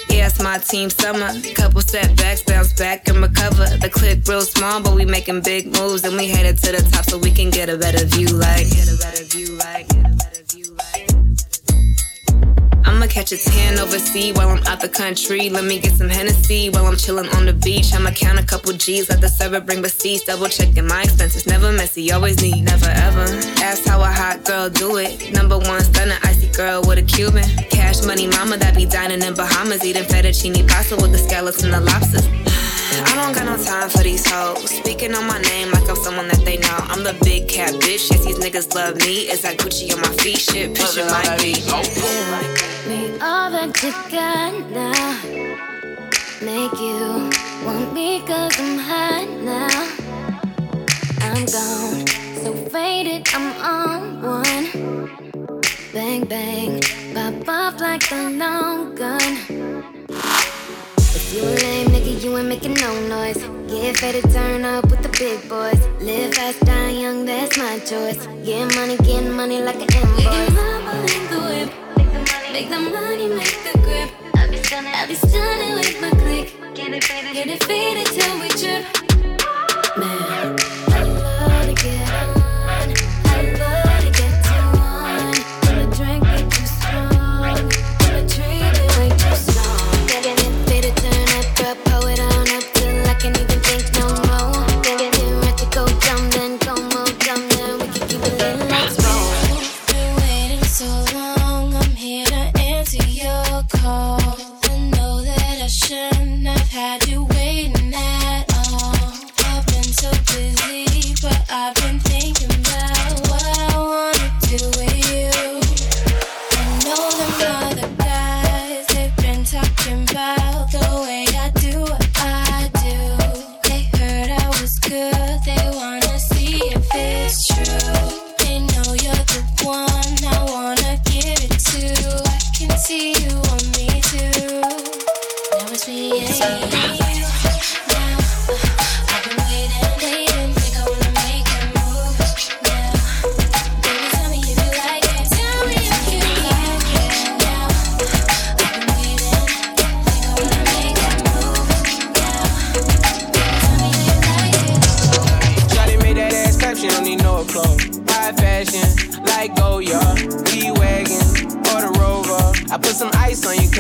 Yeah, 0.10 0.28
it's 0.28 0.42
my 0.42 0.58
team 0.58 0.90
summer. 0.90 1.30
Couple 1.54 1.82
setbacks, 1.82 2.44
bounce 2.44 2.74
back 2.74 3.08
and 3.08 3.22
recover. 3.22 3.66
The 3.78 3.90
clip 3.90 4.28
real 4.28 4.42
small, 4.42 4.82
but 4.82 4.96
we 4.96 5.06
making 5.06 5.42
big 5.42 5.66
moves 5.68 6.04
and 6.04 6.16
we 6.18 6.28
headed 6.28 6.58
to 6.60 6.72
the 6.72 6.90
top 6.92 7.06
so 7.06 7.18
we 7.18 7.32
can 7.32 7.50
get 7.50 7.70
a 7.70 7.78
better 7.78 8.06
view. 8.06 8.28
Like, 8.28 8.70
get 8.70 8.92
a 8.92 8.98
better 8.98 9.24
view. 9.24 9.56
Like, 9.58 9.88
I'ma 13.00 13.08
catch 13.08 13.32
a 13.32 13.38
tan 13.38 13.80
overseas 13.80 14.34
while 14.34 14.50
I'm 14.50 14.62
out 14.68 14.82
the 14.82 14.90
country. 14.90 15.50
Let 15.50 15.64
me 15.64 15.80
get 15.80 15.94
some 15.94 16.10
Hennessy 16.10 16.70
while 16.70 16.86
I'm 16.86 16.96
chillin' 16.96 17.34
on 17.34 17.46
the 17.46 17.54
beach. 17.54 17.94
I'ma 17.94 18.12
count 18.12 18.38
a 18.38 18.44
couple 18.44 18.74
G's, 18.74 19.10
let 19.10 19.22
the 19.22 19.30
server 19.30 19.62
bring 19.62 19.82
receipts. 19.82 20.26
Double 20.26 20.48
checking 20.48 20.86
my 20.86 21.04
expenses, 21.04 21.48
never 21.48 21.72
messy, 21.72 22.12
always 22.12 22.42
need, 22.42 22.62
never 22.62 22.90
ever. 22.90 23.24
Ask 23.64 23.86
how 23.88 24.02
a 24.02 24.06
hot 24.06 24.44
girl 24.44 24.70
do 24.70 24.98
it. 24.98 25.32
Number 25.32 25.58
one 25.58 25.80
stunner, 25.80 26.18
icy 26.24 26.52
girl 26.52 26.82
with 26.86 27.00
a 27.00 27.04
Cuban. 27.04 27.48
Cash 27.70 28.04
money 28.04 28.28
mama 28.28 28.58
that 28.58 28.76
be 28.76 28.86
dining 28.86 29.24
in 29.24 29.34
Bahamas, 29.34 29.86
eating 29.86 30.04
fettuccine 30.04 30.68
pasta 30.68 30.98
with 30.98 31.14
the 31.14 31.20
scallops 31.20 31.64
and 31.64 31.72
the 31.72 31.80
lobsters. 31.80 32.28
I 33.06 33.16
don't 33.16 33.34
got 33.34 33.46
no 33.46 33.64
time 33.64 33.90
for 33.90 34.04
these 34.04 34.26
hoes. 34.30 34.70
Speaking 34.70 35.14
on 35.16 35.26
my 35.28 35.40
name 35.42 35.72
like 35.72 35.88
I'm 35.90 35.96
someone 35.96 36.28
that 36.28 36.44
they 36.46 36.58
know. 36.58 36.78
I'm 36.92 37.04
the 37.04 37.18
big 37.24 37.48
cat 37.48 37.74
bitch. 37.76 38.12
Yes, 38.12 38.26
these 38.26 38.40
niggas 38.40 38.74
love 38.76 38.98
me. 38.98 39.30
Is 39.30 39.42
that 39.42 39.58
Gucci 39.58 39.94
on 39.94 40.02
my 40.02 40.12
feet? 40.18 40.40
Shit, 40.40 40.76
picture 40.76 41.06
my 41.06 41.38
beat. 41.38 41.66
Me 42.90 43.12
all 43.22 43.52
that 43.52 43.70
got 44.10 44.70
now 44.72 45.14
Make 46.42 46.74
you 46.80 47.30
want 47.66 47.94
me 47.94 48.22
cause 48.26 48.60
I'm 48.60 48.80
hot 48.80 49.30
now 49.44 49.68
I'm 51.22 51.46
gone, 51.46 52.08
so 52.42 52.54
faded, 52.72 53.28
I'm 53.34 53.48
on 53.62 54.22
one 54.24 55.60
Bang 55.94 56.26
bang, 56.26 56.82
pop 57.14 57.48
off 57.48 57.82
like 57.82 58.12
a 58.12 58.30
long 58.30 58.96
gun 58.96 60.00
you 61.34 61.44
a 61.44 61.54
lame 61.62 61.88
nigga, 61.88 62.24
you 62.24 62.38
ain't 62.38 62.48
making 62.48 62.74
no 62.76 63.08
noise. 63.08 63.38
Get 63.68 63.98
fed 63.98 64.16
to 64.16 64.34
turn 64.34 64.66
up 64.66 64.90
with 64.90 65.02
the 65.04 65.10
big 65.10 65.48
boys. 65.48 65.80
Live 66.02 66.34
fast, 66.34 66.60
die 66.62 66.90
young, 66.90 67.26
that's 67.26 67.58
my 67.58 67.78
choice. 67.80 68.26
Get 68.44 68.74
money, 68.76 68.98
get 68.98 69.32
money 69.32 69.62
like 69.62 69.76
an 69.76 69.90
invoice. 69.94 70.26
Make 71.06 71.30
the 71.30 71.40
whip. 71.48 71.70
Make 72.52 72.70
the 72.70 72.80
money, 72.80 73.28
make 73.28 73.58
the 73.64 73.78
grip. 73.80 74.10
I'll 74.36 74.50
be 74.50 74.58
stunning, 74.58 74.94
I'll 74.94 75.08
be 75.08 75.16
stunning 75.16 75.74
with 75.76 76.02
my 76.02 76.10
click. 76.10 76.76
Get 76.76 76.94
it 76.94 77.04
faded, 77.04 77.34
get 77.34 77.48
it 77.48 77.64
faded 77.64 78.08
till 78.08 78.40
we 78.40 78.50
trip. 78.50 78.86
Man, 79.98 80.79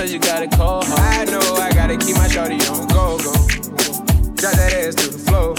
cause 0.10 0.13
you 0.13 0.19
got 0.19 0.41
a 0.41 0.48
cold 0.58 0.86
heart. 0.86 1.00
I 1.00 1.26
know 1.26 1.56
I 1.56 1.72
gotta 1.72 1.98
keep 1.98 2.15
my 2.15 2.28
shawty 2.28 2.60
on 2.72 2.88
go, 2.88 3.17
go. 3.19 3.34
Drop 4.36 4.54
that 4.56 4.74
ass 4.74 4.95
to 4.95 5.10
the 5.10 5.19
floor. 5.19 5.54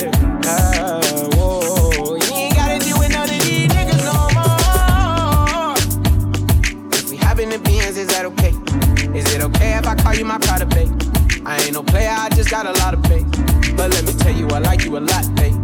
Yeah. 0.00 0.10
Ah, 0.46 1.00
whoa. 1.36 2.16
You 2.16 2.34
ain't 2.34 2.54
gotta 2.54 2.78
deal 2.78 2.98
with 2.98 3.12
none 3.12 3.28
of 3.28 3.40
these 3.44 3.68
niggas 3.68 4.04
no 4.04 4.16
more. 4.36 5.74
If 6.92 7.10
we 7.10 7.16
hop 7.16 7.38
in 7.38 7.50
the 7.50 7.58
Benz, 7.58 7.96
is 7.98 8.08
that 8.08 8.24
okay? 8.24 8.54
Is 9.16 9.34
it 9.34 9.42
okay 9.42 9.76
if 9.76 9.86
I 9.86 9.94
call 9.94 10.14
you 10.14 10.24
my 10.24 10.38
Prada 10.38 10.66
babe? 10.66 10.92
I 11.44 11.62
ain't 11.62 11.74
no 11.74 11.82
player, 11.82 12.10
I 12.10 12.28
just 12.30 12.50
got 12.50 12.66
a 12.66 12.72
lot 12.80 12.94
of 12.94 13.04
faith. 13.06 13.26
But 13.76 13.90
let 13.90 14.04
me 14.04 14.12
tell 14.14 14.34
you, 14.34 14.48
I 14.48 14.58
like 14.58 14.84
you 14.84 14.96
a 14.96 15.00
lot, 15.00 15.34
babe. 15.34 15.54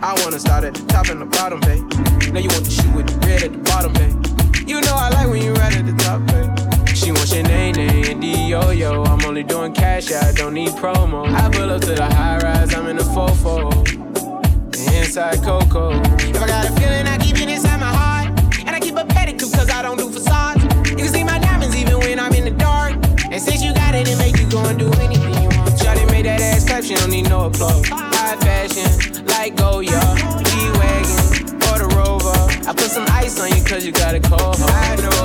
I 0.00 0.14
wanna 0.24 0.38
start 0.38 0.64
at 0.64 0.74
the 0.74 0.86
top 0.86 1.08
and 1.08 1.20
the 1.20 1.26
bottom, 1.26 1.60
babe. 1.60 1.84
Now 2.32 2.40
you 2.40 2.48
want 2.48 2.64
the 2.64 2.77
doing 10.08 10.20
cash, 10.20 10.28
I 10.28 10.32
don't 10.32 10.54
need 10.54 10.70
promo. 10.70 11.26
I 11.32 11.50
pull 11.50 11.70
up 11.70 11.80
to 11.82 11.94
the 11.94 12.04
high 12.04 12.38
rise, 12.38 12.74
I'm 12.74 12.86
in 12.86 12.96
the 12.96 13.02
fofo. 13.02 13.70
The 14.72 14.98
inside 14.98 15.42
Coco. 15.42 16.00
If 16.00 16.42
I 16.42 16.46
got 16.46 16.68
a 16.68 16.72
feeling, 16.80 17.06
I 17.06 17.18
keep 17.18 17.36
it 17.36 17.48
inside 17.48 17.80
my 17.80 17.92
heart. 17.92 18.28
And 18.60 18.70
I 18.70 18.80
keep 18.80 18.96
a 18.96 19.04
pedicure 19.04 19.52
cause 19.52 19.70
I 19.70 19.82
don't 19.82 19.98
do 19.98 20.10
facades. 20.10 20.62
You 20.90 20.96
can 20.96 21.08
see 21.08 21.24
my 21.24 21.38
diamonds 21.38 21.76
even 21.76 21.98
when 21.98 22.18
I'm 22.18 22.32
in 22.32 22.44
the 22.44 22.50
dark. 22.50 22.94
And 23.30 23.40
since 23.40 23.62
you 23.62 23.74
got 23.74 23.94
it, 23.94 24.08
it 24.08 24.18
make 24.18 24.38
you 24.38 24.48
go 24.50 24.64
and 24.64 24.78
do 24.78 24.90
anything 25.00 25.34
you 25.42 25.48
want. 25.56 25.70
Shawty 25.78 26.10
made 26.10 26.26
that 26.26 26.40
ass 26.40 26.64
clap, 26.64 26.84
she 26.84 26.94
don't 26.94 27.10
need 27.10 27.28
no 27.28 27.46
applause. 27.46 27.86
High 27.88 28.36
fashion, 28.36 29.24
like 29.26 29.56
Goya, 29.56 30.00
G-Wagon, 30.48 31.44
or 31.68 31.78
the 31.82 31.92
Rover. 31.96 32.38
I 32.68 32.72
put 32.72 32.90
some 32.90 33.06
ice 33.10 33.40
on 33.40 33.50
you 33.50 33.62
cause 33.64 33.84
you 33.84 33.92
got 33.92 34.14
a 34.14 34.20
cold 34.20 34.56
heart. 34.58 35.17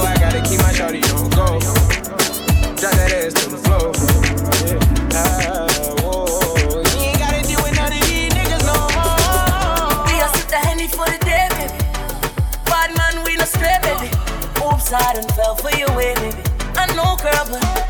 I 14.94 15.14
done 15.14 15.28
fell 15.30 15.56
for 15.56 15.72
way, 15.96 16.14
baby. 16.14 16.44
I 16.76 16.86
know, 16.94 17.16
girl, 17.18 17.46
but 17.50 17.83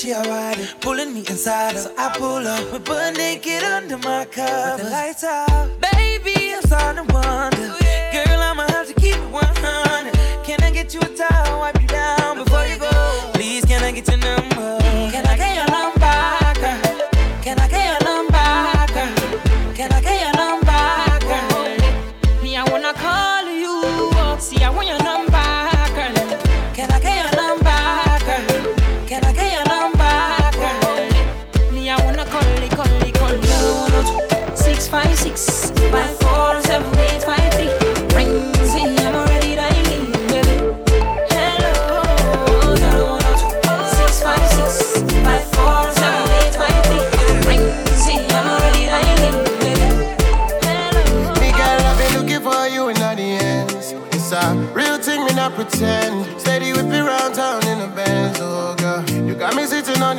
she? 0.00 0.14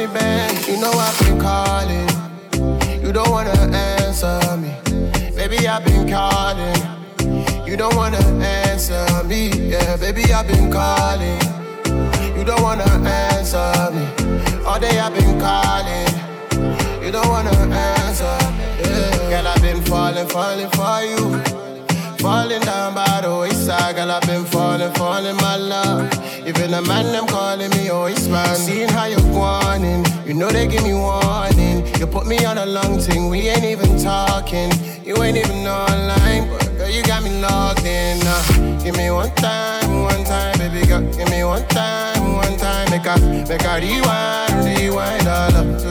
you 0.02 0.82
know 0.82 0.92
I've 0.94 1.20
been 1.20 1.40
calling. 1.40 2.10
You 3.04 3.14
don't 3.14 3.30
wanna 3.30 3.52
answer 3.72 4.58
me. 4.58 4.74
Baby, 5.36 5.68
I've 5.68 5.86
been 5.86 6.10
calling. 6.10 6.82
You 7.68 7.78
don't 7.78 7.96
wanna 7.96 8.18
answer 8.18 9.06
me. 9.26 9.50
Yeah, 9.70 9.98
baby, 9.98 10.34
I've 10.34 10.48
been 10.48 10.72
calling. 10.72 11.40
You 12.36 12.44
don't 12.44 12.64
wanna 12.64 12.90
answer 13.08 13.92
me. 13.94 14.06
All 14.66 14.80
day 14.80 14.98
I've 15.00 15.14
been 15.14 15.40
calling. 15.40 16.10
You 17.04 17.12
don't 17.12 17.28
wanna 17.28 17.52
answer. 17.52 18.38
Yeah. 18.80 19.30
Girl, 19.30 19.48
I've 19.48 19.62
been 19.62 19.82
falling, 19.84 20.28
falling 20.30 20.70
for 20.72 21.02
you. 21.12 21.44
Falling 22.18 22.62
down 22.62 22.96
by 22.96 23.22
the 23.22 23.38
wayside, 23.40 23.96
girl, 23.96 24.12
I've 24.12 24.22
been 24.24 24.46
falling, 24.46 24.94
falling, 24.94 25.36
my 25.38 25.58
love. 25.58 26.31
Even 26.46 26.74
a 26.74 26.82
man 26.82 27.06
them 27.12 27.28
calling 27.28 27.70
me 27.72 27.90
oh 27.92 28.08
oh, 28.08 28.30
man. 28.30 28.56
Seeing 28.56 28.90
how 28.90 29.06
you're 29.06 29.22
warning, 29.32 30.04
you 30.26 30.34
know 30.34 30.50
they 30.50 30.68
give 30.68 30.84
me 30.84 30.94
warning. 30.94 31.86
You 32.00 32.08
put 32.08 32.26
me 32.26 32.44
on 32.46 32.58
a 32.58 32.66
long 32.66 33.00
thing, 33.00 33.30
we 33.30 33.50
ain't 33.50 33.64
even 33.64 33.98
talking. 34.00 34.72
You 35.06 35.22
ain't 35.22 35.38
even 35.38 35.68
online, 35.68 36.50
but 36.50 36.66
girl 36.78 36.90
you 36.90 37.04
got 37.04 37.24
me 37.24 37.40
logged 37.42 37.86
in. 37.86 38.20
Uh, 38.26 38.84
give 38.84 38.98
me 38.98 39.12
one 39.12 39.34
time, 39.36 40.02
one 40.02 40.24
time, 40.24 40.58
baby 40.58 40.86
girl. 40.88 41.02
Give 41.14 41.30
me 41.30 41.44
one 41.44 41.68
time, 41.68 42.34
one 42.36 42.58
time, 42.58 42.90
make 42.90 43.06
a 43.06 43.20
make 43.48 43.64
a 43.64 43.80
rewind, 43.80 44.66
rewind 44.66 45.28
all 45.28 45.56
up 45.56 45.91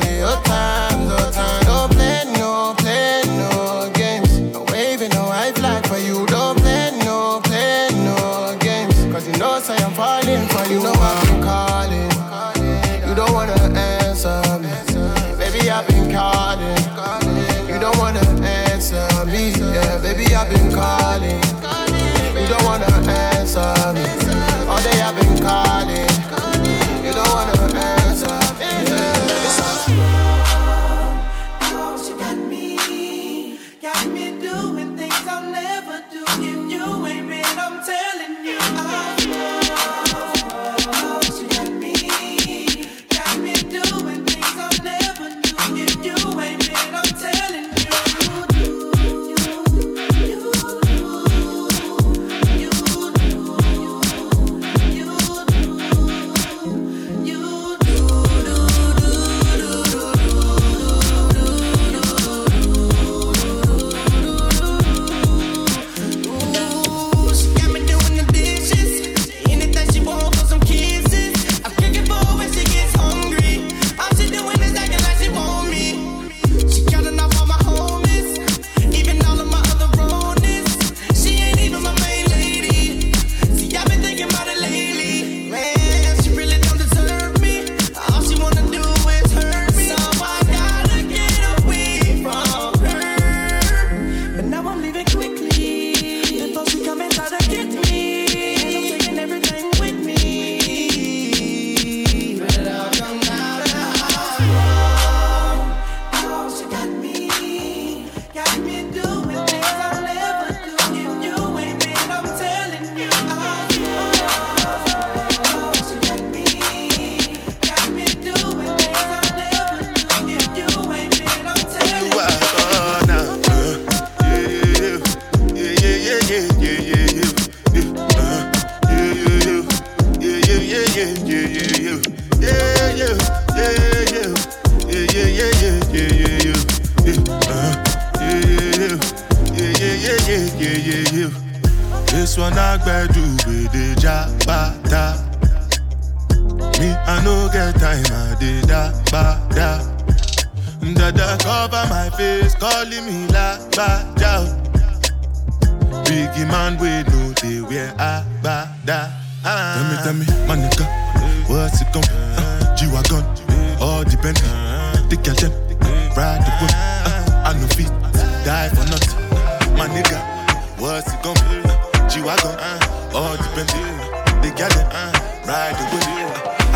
ride 175.51 175.75
the. 175.75 175.99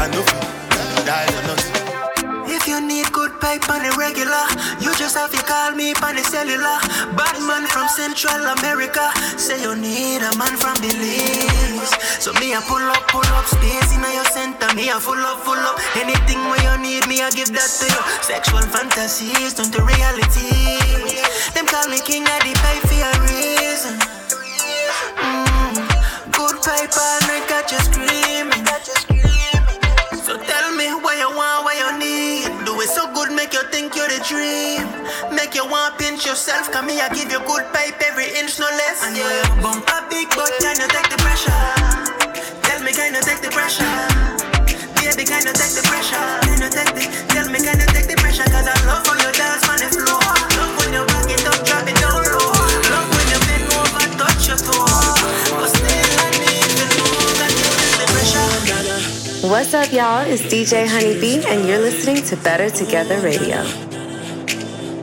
I 0.02 0.10
know 0.10 0.26
you 0.26 1.00
die 1.06 1.30
or 1.30 1.42
not. 1.46 1.62
If 2.50 2.66
you 2.66 2.82
need 2.82 3.06
good 3.12 3.32
pipe 3.40 3.70
on 3.70 3.87
the 3.87 3.94
regular, 3.94 4.44
you 4.82 4.90
just 4.98 5.14
have 5.14 5.30
to 5.30 5.40
call 5.46 5.72
me 5.78 5.94
on 6.02 6.18
the 6.18 6.24
cellular. 6.26 6.78
Bad 7.14 7.38
man 7.46 7.64
from 7.70 7.87
Central 7.87 8.42
America, 8.58 9.14
say 9.38 9.62
you 9.62 9.78
need 9.78 10.26
a 10.26 10.32
man 10.34 10.54
from 10.58 10.74
Belize. 10.82 11.94
So 12.18 12.34
me 12.42 12.54
I 12.54 12.60
pull 12.66 12.82
up, 12.82 13.06
pull 13.06 13.26
up, 13.38 13.46
space 13.46 13.94
in 13.94 14.02
your 14.10 14.26
center. 14.34 14.66
Me 14.74 14.90
I 14.90 14.98
full 14.98 15.22
up, 15.22 15.46
full 15.46 15.62
up. 15.70 15.78
Anything 15.94 16.42
where 16.50 16.62
you 16.66 16.74
need, 16.82 17.06
me 17.06 17.22
I 17.22 17.30
give 17.30 17.54
that 17.54 17.70
to 17.78 17.87
you. 17.87 18.02
Sexual 18.26 18.66
fantasies 18.74 19.54
turn 19.54 19.70
to 19.70 19.82
reality. 19.87 20.50
Them 21.54 21.66
call 21.70 21.87
me 21.87 22.02
king 22.02 22.26
of 22.26 22.40
the 22.42 22.52
pipe 22.58 22.82
for 22.90 22.98
a 22.98 23.12
reason. 23.22 23.94
Mm. 25.22 25.78
Good 26.34 26.56
pipe 26.66 26.90
all 26.98 27.20
night, 27.30 27.46
got 27.46 27.70
you 27.70 27.78
screaming. 27.78 28.63
Think 33.74 33.96
you're 33.98 34.06
the 34.06 34.22
dream. 34.22 34.87
Make 35.34 35.58
you 35.58 35.66
want 35.66 35.98
pinch 35.98 36.24
yourself, 36.24 36.70
come 36.70 36.87
me, 36.87 37.00
I 37.00 37.08
give 37.10 37.26
you 37.26 37.42
good 37.42 37.66
pipe 37.75 37.98
every 38.06 38.31
inch, 38.38 38.62
no 38.62 38.70
less. 38.70 39.02
And 39.02 39.16
yeah, 39.18 39.27
you 39.27 39.62
bump 39.62 39.90
a 39.90 39.98
big 40.06 40.31
butt, 40.31 40.54
can 40.62 40.79
you 40.79 40.87
take 40.94 41.10
the 41.10 41.18
pressure? 41.18 41.58
Tell 42.62 42.81
me, 42.87 42.92
can 42.94 43.18
you 43.18 43.22
take 43.27 43.42
the 43.42 43.50
pressure? 43.50 43.90
Baby, 44.94 45.27
can 45.27 45.42
you 45.42 45.54
take 45.58 45.75
the 45.75 45.83
pressure? 45.90 46.22
Can 46.46 46.62
you 46.62 46.70
take 46.70 46.94
the, 46.94 47.02
tell 47.35 47.50
me, 47.50 47.58
can 47.58 47.83
you 47.83 47.88
take 47.90 48.06
the 48.06 48.14
pressure? 48.22 48.46
Cause 48.46 48.68
I 48.70 48.79
love 48.87 49.13
What's 59.55 59.73
up, 59.73 59.92
y'all? 59.92 60.27
It's 60.27 60.42
DJ 60.42 60.85
Hunnybee, 60.85 61.44
and 61.46 61.65
you're 61.69 61.79
listening 61.79 62.25
to 62.25 62.37
Better 62.38 62.69
Together 62.71 63.21
Radio. 63.21 63.63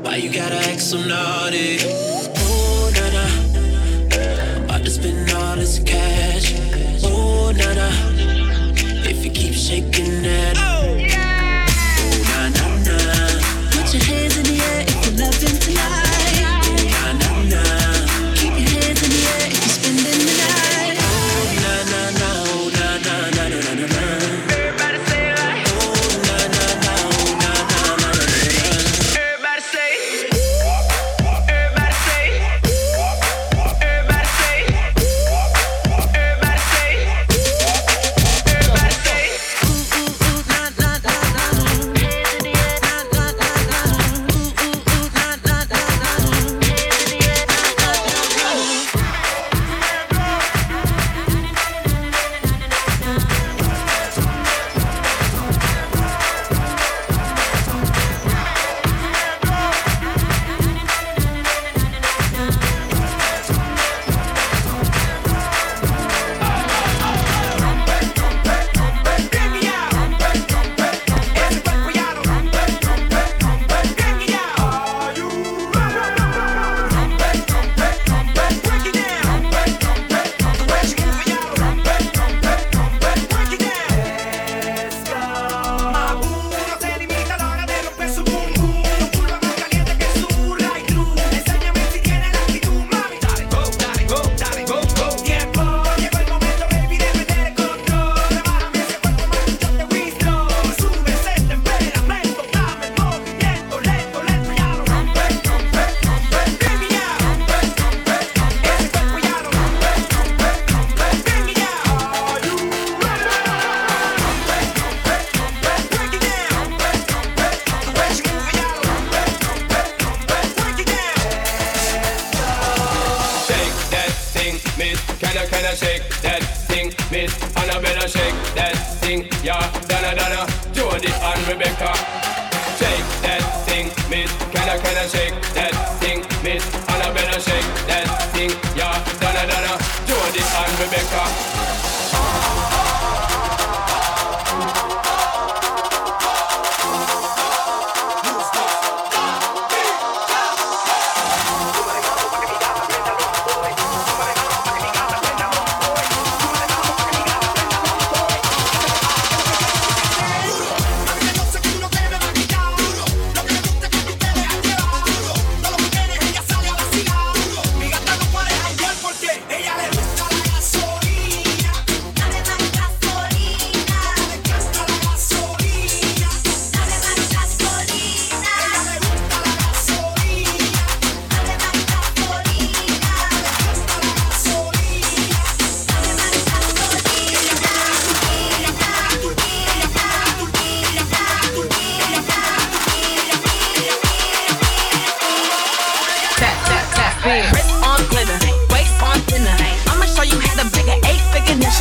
Why 0.02 0.18
you 0.18 0.30
gotta 0.30 0.56
act 0.56 0.82
so 0.82 0.98
naughty? 1.08 2.11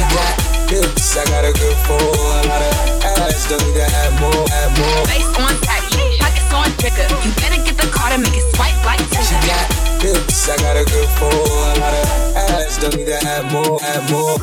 She 0.00 0.16
got 0.16 0.32
hips, 0.72 1.12
I 1.12 1.28
got 1.28 1.44
a 1.44 1.52
good 1.52 1.76
for 1.84 2.00
a 2.00 2.32
lot 2.48 2.48
of 2.48 3.04
ass. 3.04 3.52
Don't 3.52 3.60
need 3.60 3.76
to 3.76 3.84
have 3.84 4.16
more, 4.16 4.48
have 4.48 4.72
more. 4.80 5.04
Face 5.04 5.28
on 5.36 5.52
tight, 5.60 5.84
pockets 6.16 6.48
on 6.56 6.72
trigger. 6.80 7.04
You 7.20 7.28
better 7.36 7.60
get 7.60 7.76
the 7.76 7.84
card 7.92 8.16
and 8.16 8.24
make 8.24 8.32
it 8.32 8.48
swipe 8.56 8.80
like 8.80 9.04
She 9.04 9.36
got 9.44 9.68
hips, 10.00 10.48
I 10.48 10.56
got 10.56 10.80
a 10.80 10.88
good 10.88 11.10
for 11.20 11.28
a 11.28 11.76
lot 11.84 11.92
of 11.92 12.08
ass. 12.48 12.80
Don't 12.80 12.96
need 12.96 13.12
to 13.12 13.20
have 13.28 13.44
more, 13.52 13.76
have 13.84 14.08
more. 14.08 14.40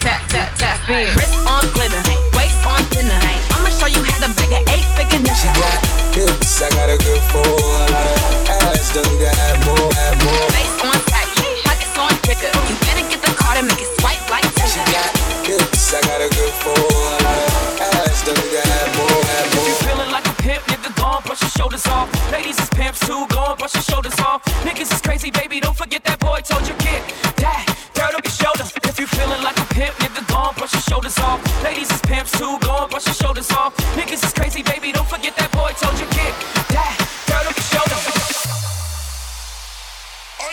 Tap, 0.00 0.24
tap, 0.32 0.56
tap, 0.56 0.80
yeah. 0.88 1.12
Wrist 1.12 1.36
on 1.44 1.68
glitter, 1.76 2.00
waist 2.32 2.64
on 2.64 2.80
thinner. 2.88 3.20
I'ma 3.52 3.68
show 3.68 3.84
you 3.84 4.00
how 4.00 4.16
to 4.24 4.32
big 4.32 4.48
an 4.56 4.64
eight 4.72 4.88
figure 4.96 5.20
nigga. 5.20 5.36
She 5.36 5.52
got 5.60 5.76
hips, 6.16 6.64
I 6.64 6.72
got 6.72 6.88
a 6.88 6.96
good 6.96 7.20
for 7.28 7.44
a 7.44 7.92
lot 7.92 7.92
of 7.92 8.64
ass. 8.64 8.96
Don't 8.96 9.04
need 9.12 9.28
to 9.28 9.28
have 9.28 9.60
more, 9.68 9.92
have 9.92 10.16
more. 10.24 10.48
Face 10.56 10.80
on 10.88 10.96
tight, 11.04 11.17
on 11.98 12.14
ticker. 12.22 12.50
You 12.70 12.76
better 12.86 13.04
get 13.10 13.20
the 13.20 13.32
card 13.34 13.58
and 13.58 13.66
make 13.66 13.82
it 13.82 13.90
swipe 13.98 14.22
like 14.30 14.46
Tinder. 14.54 14.70
She 14.70 14.82
got 14.94 15.10
kicks, 15.42 15.94
I 15.94 16.00
got 16.06 16.20
a 16.22 16.28
good 16.30 16.54
four. 16.62 16.88
Ass, 17.82 18.22
the 18.22 18.32
nigga 18.38 18.62
had 18.62 18.88
more, 18.96 19.10
more. 19.10 19.66
If 19.66 19.68
you 19.68 19.76
feeling 19.86 20.10
like 20.10 20.26
a 20.26 20.34
pimp, 20.42 20.62
nigga, 20.70 20.90
go 20.96 21.04
on, 21.18 21.22
brush 21.26 21.42
your 21.42 21.50
shoulders 21.50 21.86
off. 21.86 22.06
Ladies 22.32 22.58
is 22.58 22.70
pimps 22.70 23.00
too, 23.06 23.26
go 23.28 23.38
on, 23.50 23.56
brush 23.58 23.74
your 23.74 23.82
shoulders 23.82 24.18
off. 24.20 24.44
Niggas 24.62 24.92
is 24.94 25.00
crazy, 25.00 25.30
baby, 25.30 25.60
don't 25.60 25.76
forget 25.76 26.04
that 26.04 26.18
boy 26.20 26.40
told 26.40 26.66
you 26.68 26.74
kick 26.78 27.02
That 27.42 27.66
dirt 27.94 28.14
up 28.14 28.24
your 28.24 28.32
shoulders. 28.32 28.72
If 28.84 28.98
you 28.98 29.06
feeling 29.06 29.42
like 29.42 29.58
a 29.58 29.66
pimp, 29.74 29.94
nigga, 30.02 30.22
go 30.28 30.36
on, 30.36 30.54
brush 30.54 30.72
your 30.74 30.82
shoulders 30.82 31.18
off. 31.18 31.38
Ladies 31.64 31.90
is 31.90 32.00
pimps 32.02 32.32
too, 32.38 32.58
go 32.60 32.70
on, 32.82 32.90
brush 32.90 33.06
your 33.06 33.14
shoulders 33.14 33.50
off. 33.52 33.76
Niggas 33.98 34.22
is 34.24 34.32
crazy, 34.32 34.62
baby, 34.62 34.92
don't 34.92 35.08
forget. 35.08 35.17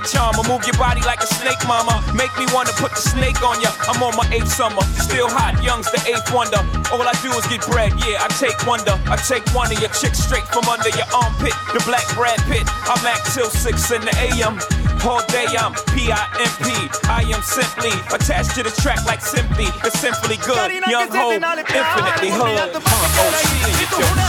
snake 0.00 0.20
charmer. 0.20 0.48
Move 0.48 0.64
your 0.66 0.76
body 0.76 1.00
like 1.02 1.20
a 1.20 1.26
snake, 1.26 1.60
mama. 1.66 2.02
Make 2.14 2.32
me 2.38 2.46
wanna 2.52 2.72
put 2.76 2.92
the 2.92 3.00
snake 3.00 3.42
on 3.42 3.60
ya. 3.60 3.70
I'm 3.88 4.02
on 4.02 4.16
my 4.16 4.26
eighth 4.32 4.52
summer, 4.52 4.82
still 4.96 5.28
hot. 5.28 5.62
Young's 5.62 5.90
the 5.90 6.00
eighth 6.08 6.32
wonder. 6.32 6.60
All 6.92 7.02
I 7.02 7.12
do 7.22 7.30
is 7.32 7.46
get 7.46 7.60
bread, 7.66 7.92
yeah. 8.06 8.24
I 8.24 8.28
take 8.38 8.56
wonder. 8.66 8.96
I 9.06 9.16
take 9.16 9.44
one 9.54 9.70
of 9.72 9.78
your 9.80 9.90
chicks 9.90 10.18
straight 10.18 10.46
from 10.48 10.64
under 10.68 10.88
your 10.90 11.08
armpit. 11.14 11.54
The 11.72 11.82
black 11.84 12.06
Brad 12.14 12.40
Pitt. 12.48 12.64
I'm 12.88 13.04
at 13.06 13.20
till 13.32 13.50
six 13.50 13.90
in 13.90 14.02
the 14.02 14.14
a.m. 14.16 14.58
All 15.04 15.24
day 15.32 15.48
I'm 15.56 15.72
P-I-M-P. 15.96 16.68
I 17.08 17.24
am 17.32 17.42
simply 17.42 17.92
attached 18.12 18.54
to 18.56 18.62
the 18.62 18.72
track 18.82 19.04
like 19.06 19.20
Simply. 19.20 19.68
It's 19.84 19.98
simply 19.98 20.36
good. 20.44 20.72
Young 20.88 21.08
Hov, 21.08 21.40
infinitely 21.40 22.30
hood. 22.30 22.68
I'm 22.68 23.12
OC, 23.16 23.48
it 23.80 23.90
don't. 23.96 24.20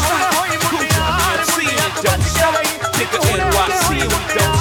Cool, 0.71 0.87
I'm 0.95 1.39
MC, 1.39 1.67
it 1.67 1.95
don't. 2.03 2.21
Nigga 2.95 3.19
NYC, 3.19 3.89
we 3.91 4.33
don't 4.35 4.60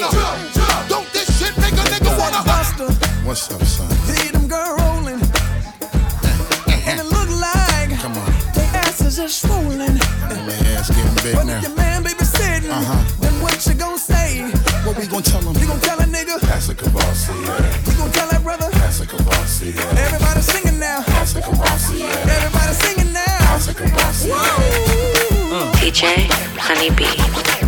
wanna 0.00 0.10
jump, 0.12 0.52
jump. 0.54 0.88
Don't 0.88 1.12
this 1.12 1.28
shit 1.38 1.56
make 1.58 1.72
a 1.74 1.84
nigga 1.92 2.10
wanna 2.18 2.42
What's 3.24 3.50
up, 3.50 3.62
son? 3.62 3.88
See 4.06 4.28
them 4.30 4.46
girl 4.48 4.76
rolling, 4.78 5.20
and 6.88 7.00
it 7.00 7.06
look 7.06 7.30
like 7.40 7.90
Come 8.02 8.16
on. 8.18 8.32
they 8.54 8.66
asses 8.84 9.18
are 9.20 9.28
swollen. 9.28 9.94
My 10.46 10.54
ass 10.76 10.90
getting 10.90 11.14
big 11.22 11.34
But 11.36 11.44
now. 11.46 11.58
if 11.58 11.62
your 11.62 11.76
man 11.76 12.02
baby 12.02 12.24
sitting, 12.24 12.70
Uh-huh. 12.70 12.98
then 13.20 13.32
what 13.40 13.54
you 13.66 13.74
gonna 13.74 13.98
say? 13.98 14.42
What 14.84 14.98
we 14.98 15.06
gonna 15.06 15.22
tell 15.22 15.40
him? 15.40 15.54
You 15.60 15.66
gonna 15.66 15.80
tell 15.80 15.98
a 16.00 16.04
nigga? 16.04 16.40
That's 16.40 16.68
a 16.68 16.74
Kavasi, 16.74 17.32
yeah. 17.46 17.90
You 17.90 17.96
gonna 17.96 18.12
tell 18.12 18.28
that 18.28 18.42
brother? 18.42 18.68
That's 18.72 19.00
a 19.00 19.06
Kavasi, 19.06 19.74
yeah. 19.74 20.04
Everybody 20.06 20.40
singing 20.42 20.78
now. 20.78 21.00
That's 21.06 21.34
a 21.36 21.40
Kavasi, 21.40 21.98
yeah. 22.00 22.34
Everybody 22.36 22.74
singing 22.84 23.12
now. 23.12 23.38
That's 23.40 23.68
a 23.68 23.74
Kavasi, 23.74 24.28
yeah. 24.28 25.72
DJ 25.80 26.26
Hunnybee. 26.58 27.63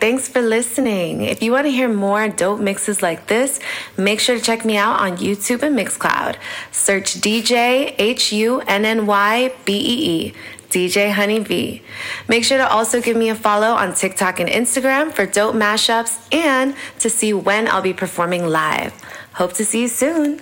Thanks 0.00 0.28
for 0.28 0.40
listening. 0.40 1.22
If 1.22 1.42
you 1.42 1.52
want 1.52 1.66
to 1.66 1.70
hear 1.70 1.88
more 1.88 2.28
dope 2.28 2.60
mixes 2.60 3.02
like 3.02 3.26
this, 3.26 3.60
make 3.96 4.20
sure 4.20 4.36
to 4.36 4.42
check 4.42 4.64
me 4.64 4.76
out 4.76 5.00
on 5.00 5.16
YouTube 5.16 5.62
and 5.62 5.76
Mixcloud. 5.76 6.36
Search 6.70 7.14
DJ 7.14 7.94
H 7.98 8.32
U 8.32 8.60
N 8.62 8.84
N 8.84 9.06
Y 9.06 9.52
B 9.64 9.72
E 9.74 10.10
E, 10.10 10.34
DJ 10.70 11.12
Hunnybee. 11.12 11.82
Make 12.28 12.44
sure 12.44 12.58
to 12.58 12.70
also 12.70 13.00
give 13.00 13.16
me 13.16 13.30
a 13.30 13.34
follow 13.34 13.68
on 13.68 13.94
TikTok 13.94 14.40
and 14.40 14.48
Instagram 14.48 15.12
for 15.12 15.26
dope 15.26 15.54
mashups 15.54 16.32
and 16.34 16.74
to 16.98 17.08
see 17.08 17.32
when 17.32 17.68
I'll 17.68 17.82
be 17.82 17.94
performing 17.94 18.46
live. 18.46 18.92
Hope 19.32 19.52
to 19.54 19.64
see 19.64 19.82
you 19.82 19.88
soon. 19.88 20.40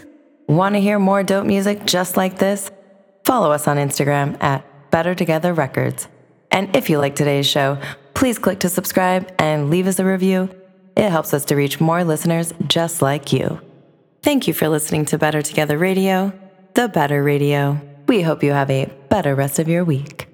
Want 0.48 0.74
to 0.74 0.80
hear 0.80 0.98
more 0.98 1.22
dope 1.22 1.46
music 1.46 1.84
just 1.86 2.16
like 2.16 2.38
this? 2.38 2.70
Follow 3.24 3.50
us 3.52 3.66
on 3.66 3.76
Instagram 3.76 4.40
at 4.42 4.64
Better 4.90 5.14
Together 5.14 5.52
Records. 5.52 6.08
And 6.50 6.74
if 6.74 6.88
you 6.88 6.98
like 6.98 7.16
today's 7.16 7.46
show, 7.46 7.78
please 8.14 8.38
click 8.38 8.60
to 8.60 8.68
subscribe 8.68 9.32
and 9.38 9.70
leave 9.70 9.86
us 9.86 9.98
a 9.98 10.04
review. 10.04 10.48
It 10.96 11.10
helps 11.10 11.34
us 11.34 11.44
to 11.46 11.56
reach 11.56 11.80
more 11.80 12.04
listeners 12.04 12.54
just 12.66 13.02
like 13.02 13.32
you. 13.32 13.60
Thank 14.22 14.48
you 14.48 14.54
for 14.54 14.68
listening 14.68 15.04
to 15.06 15.18
Better 15.18 15.42
Together 15.42 15.76
Radio, 15.76 16.32
the 16.74 16.88
Better 16.88 17.22
Radio. 17.22 17.80
We 18.08 18.22
hope 18.22 18.42
you 18.42 18.52
have 18.52 18.70
a 18.70 18.86
better 19.16 19.34
rest 19.34 19.58
of 19.58 19.66
your 19.66 19.82
week. 19.82 20.25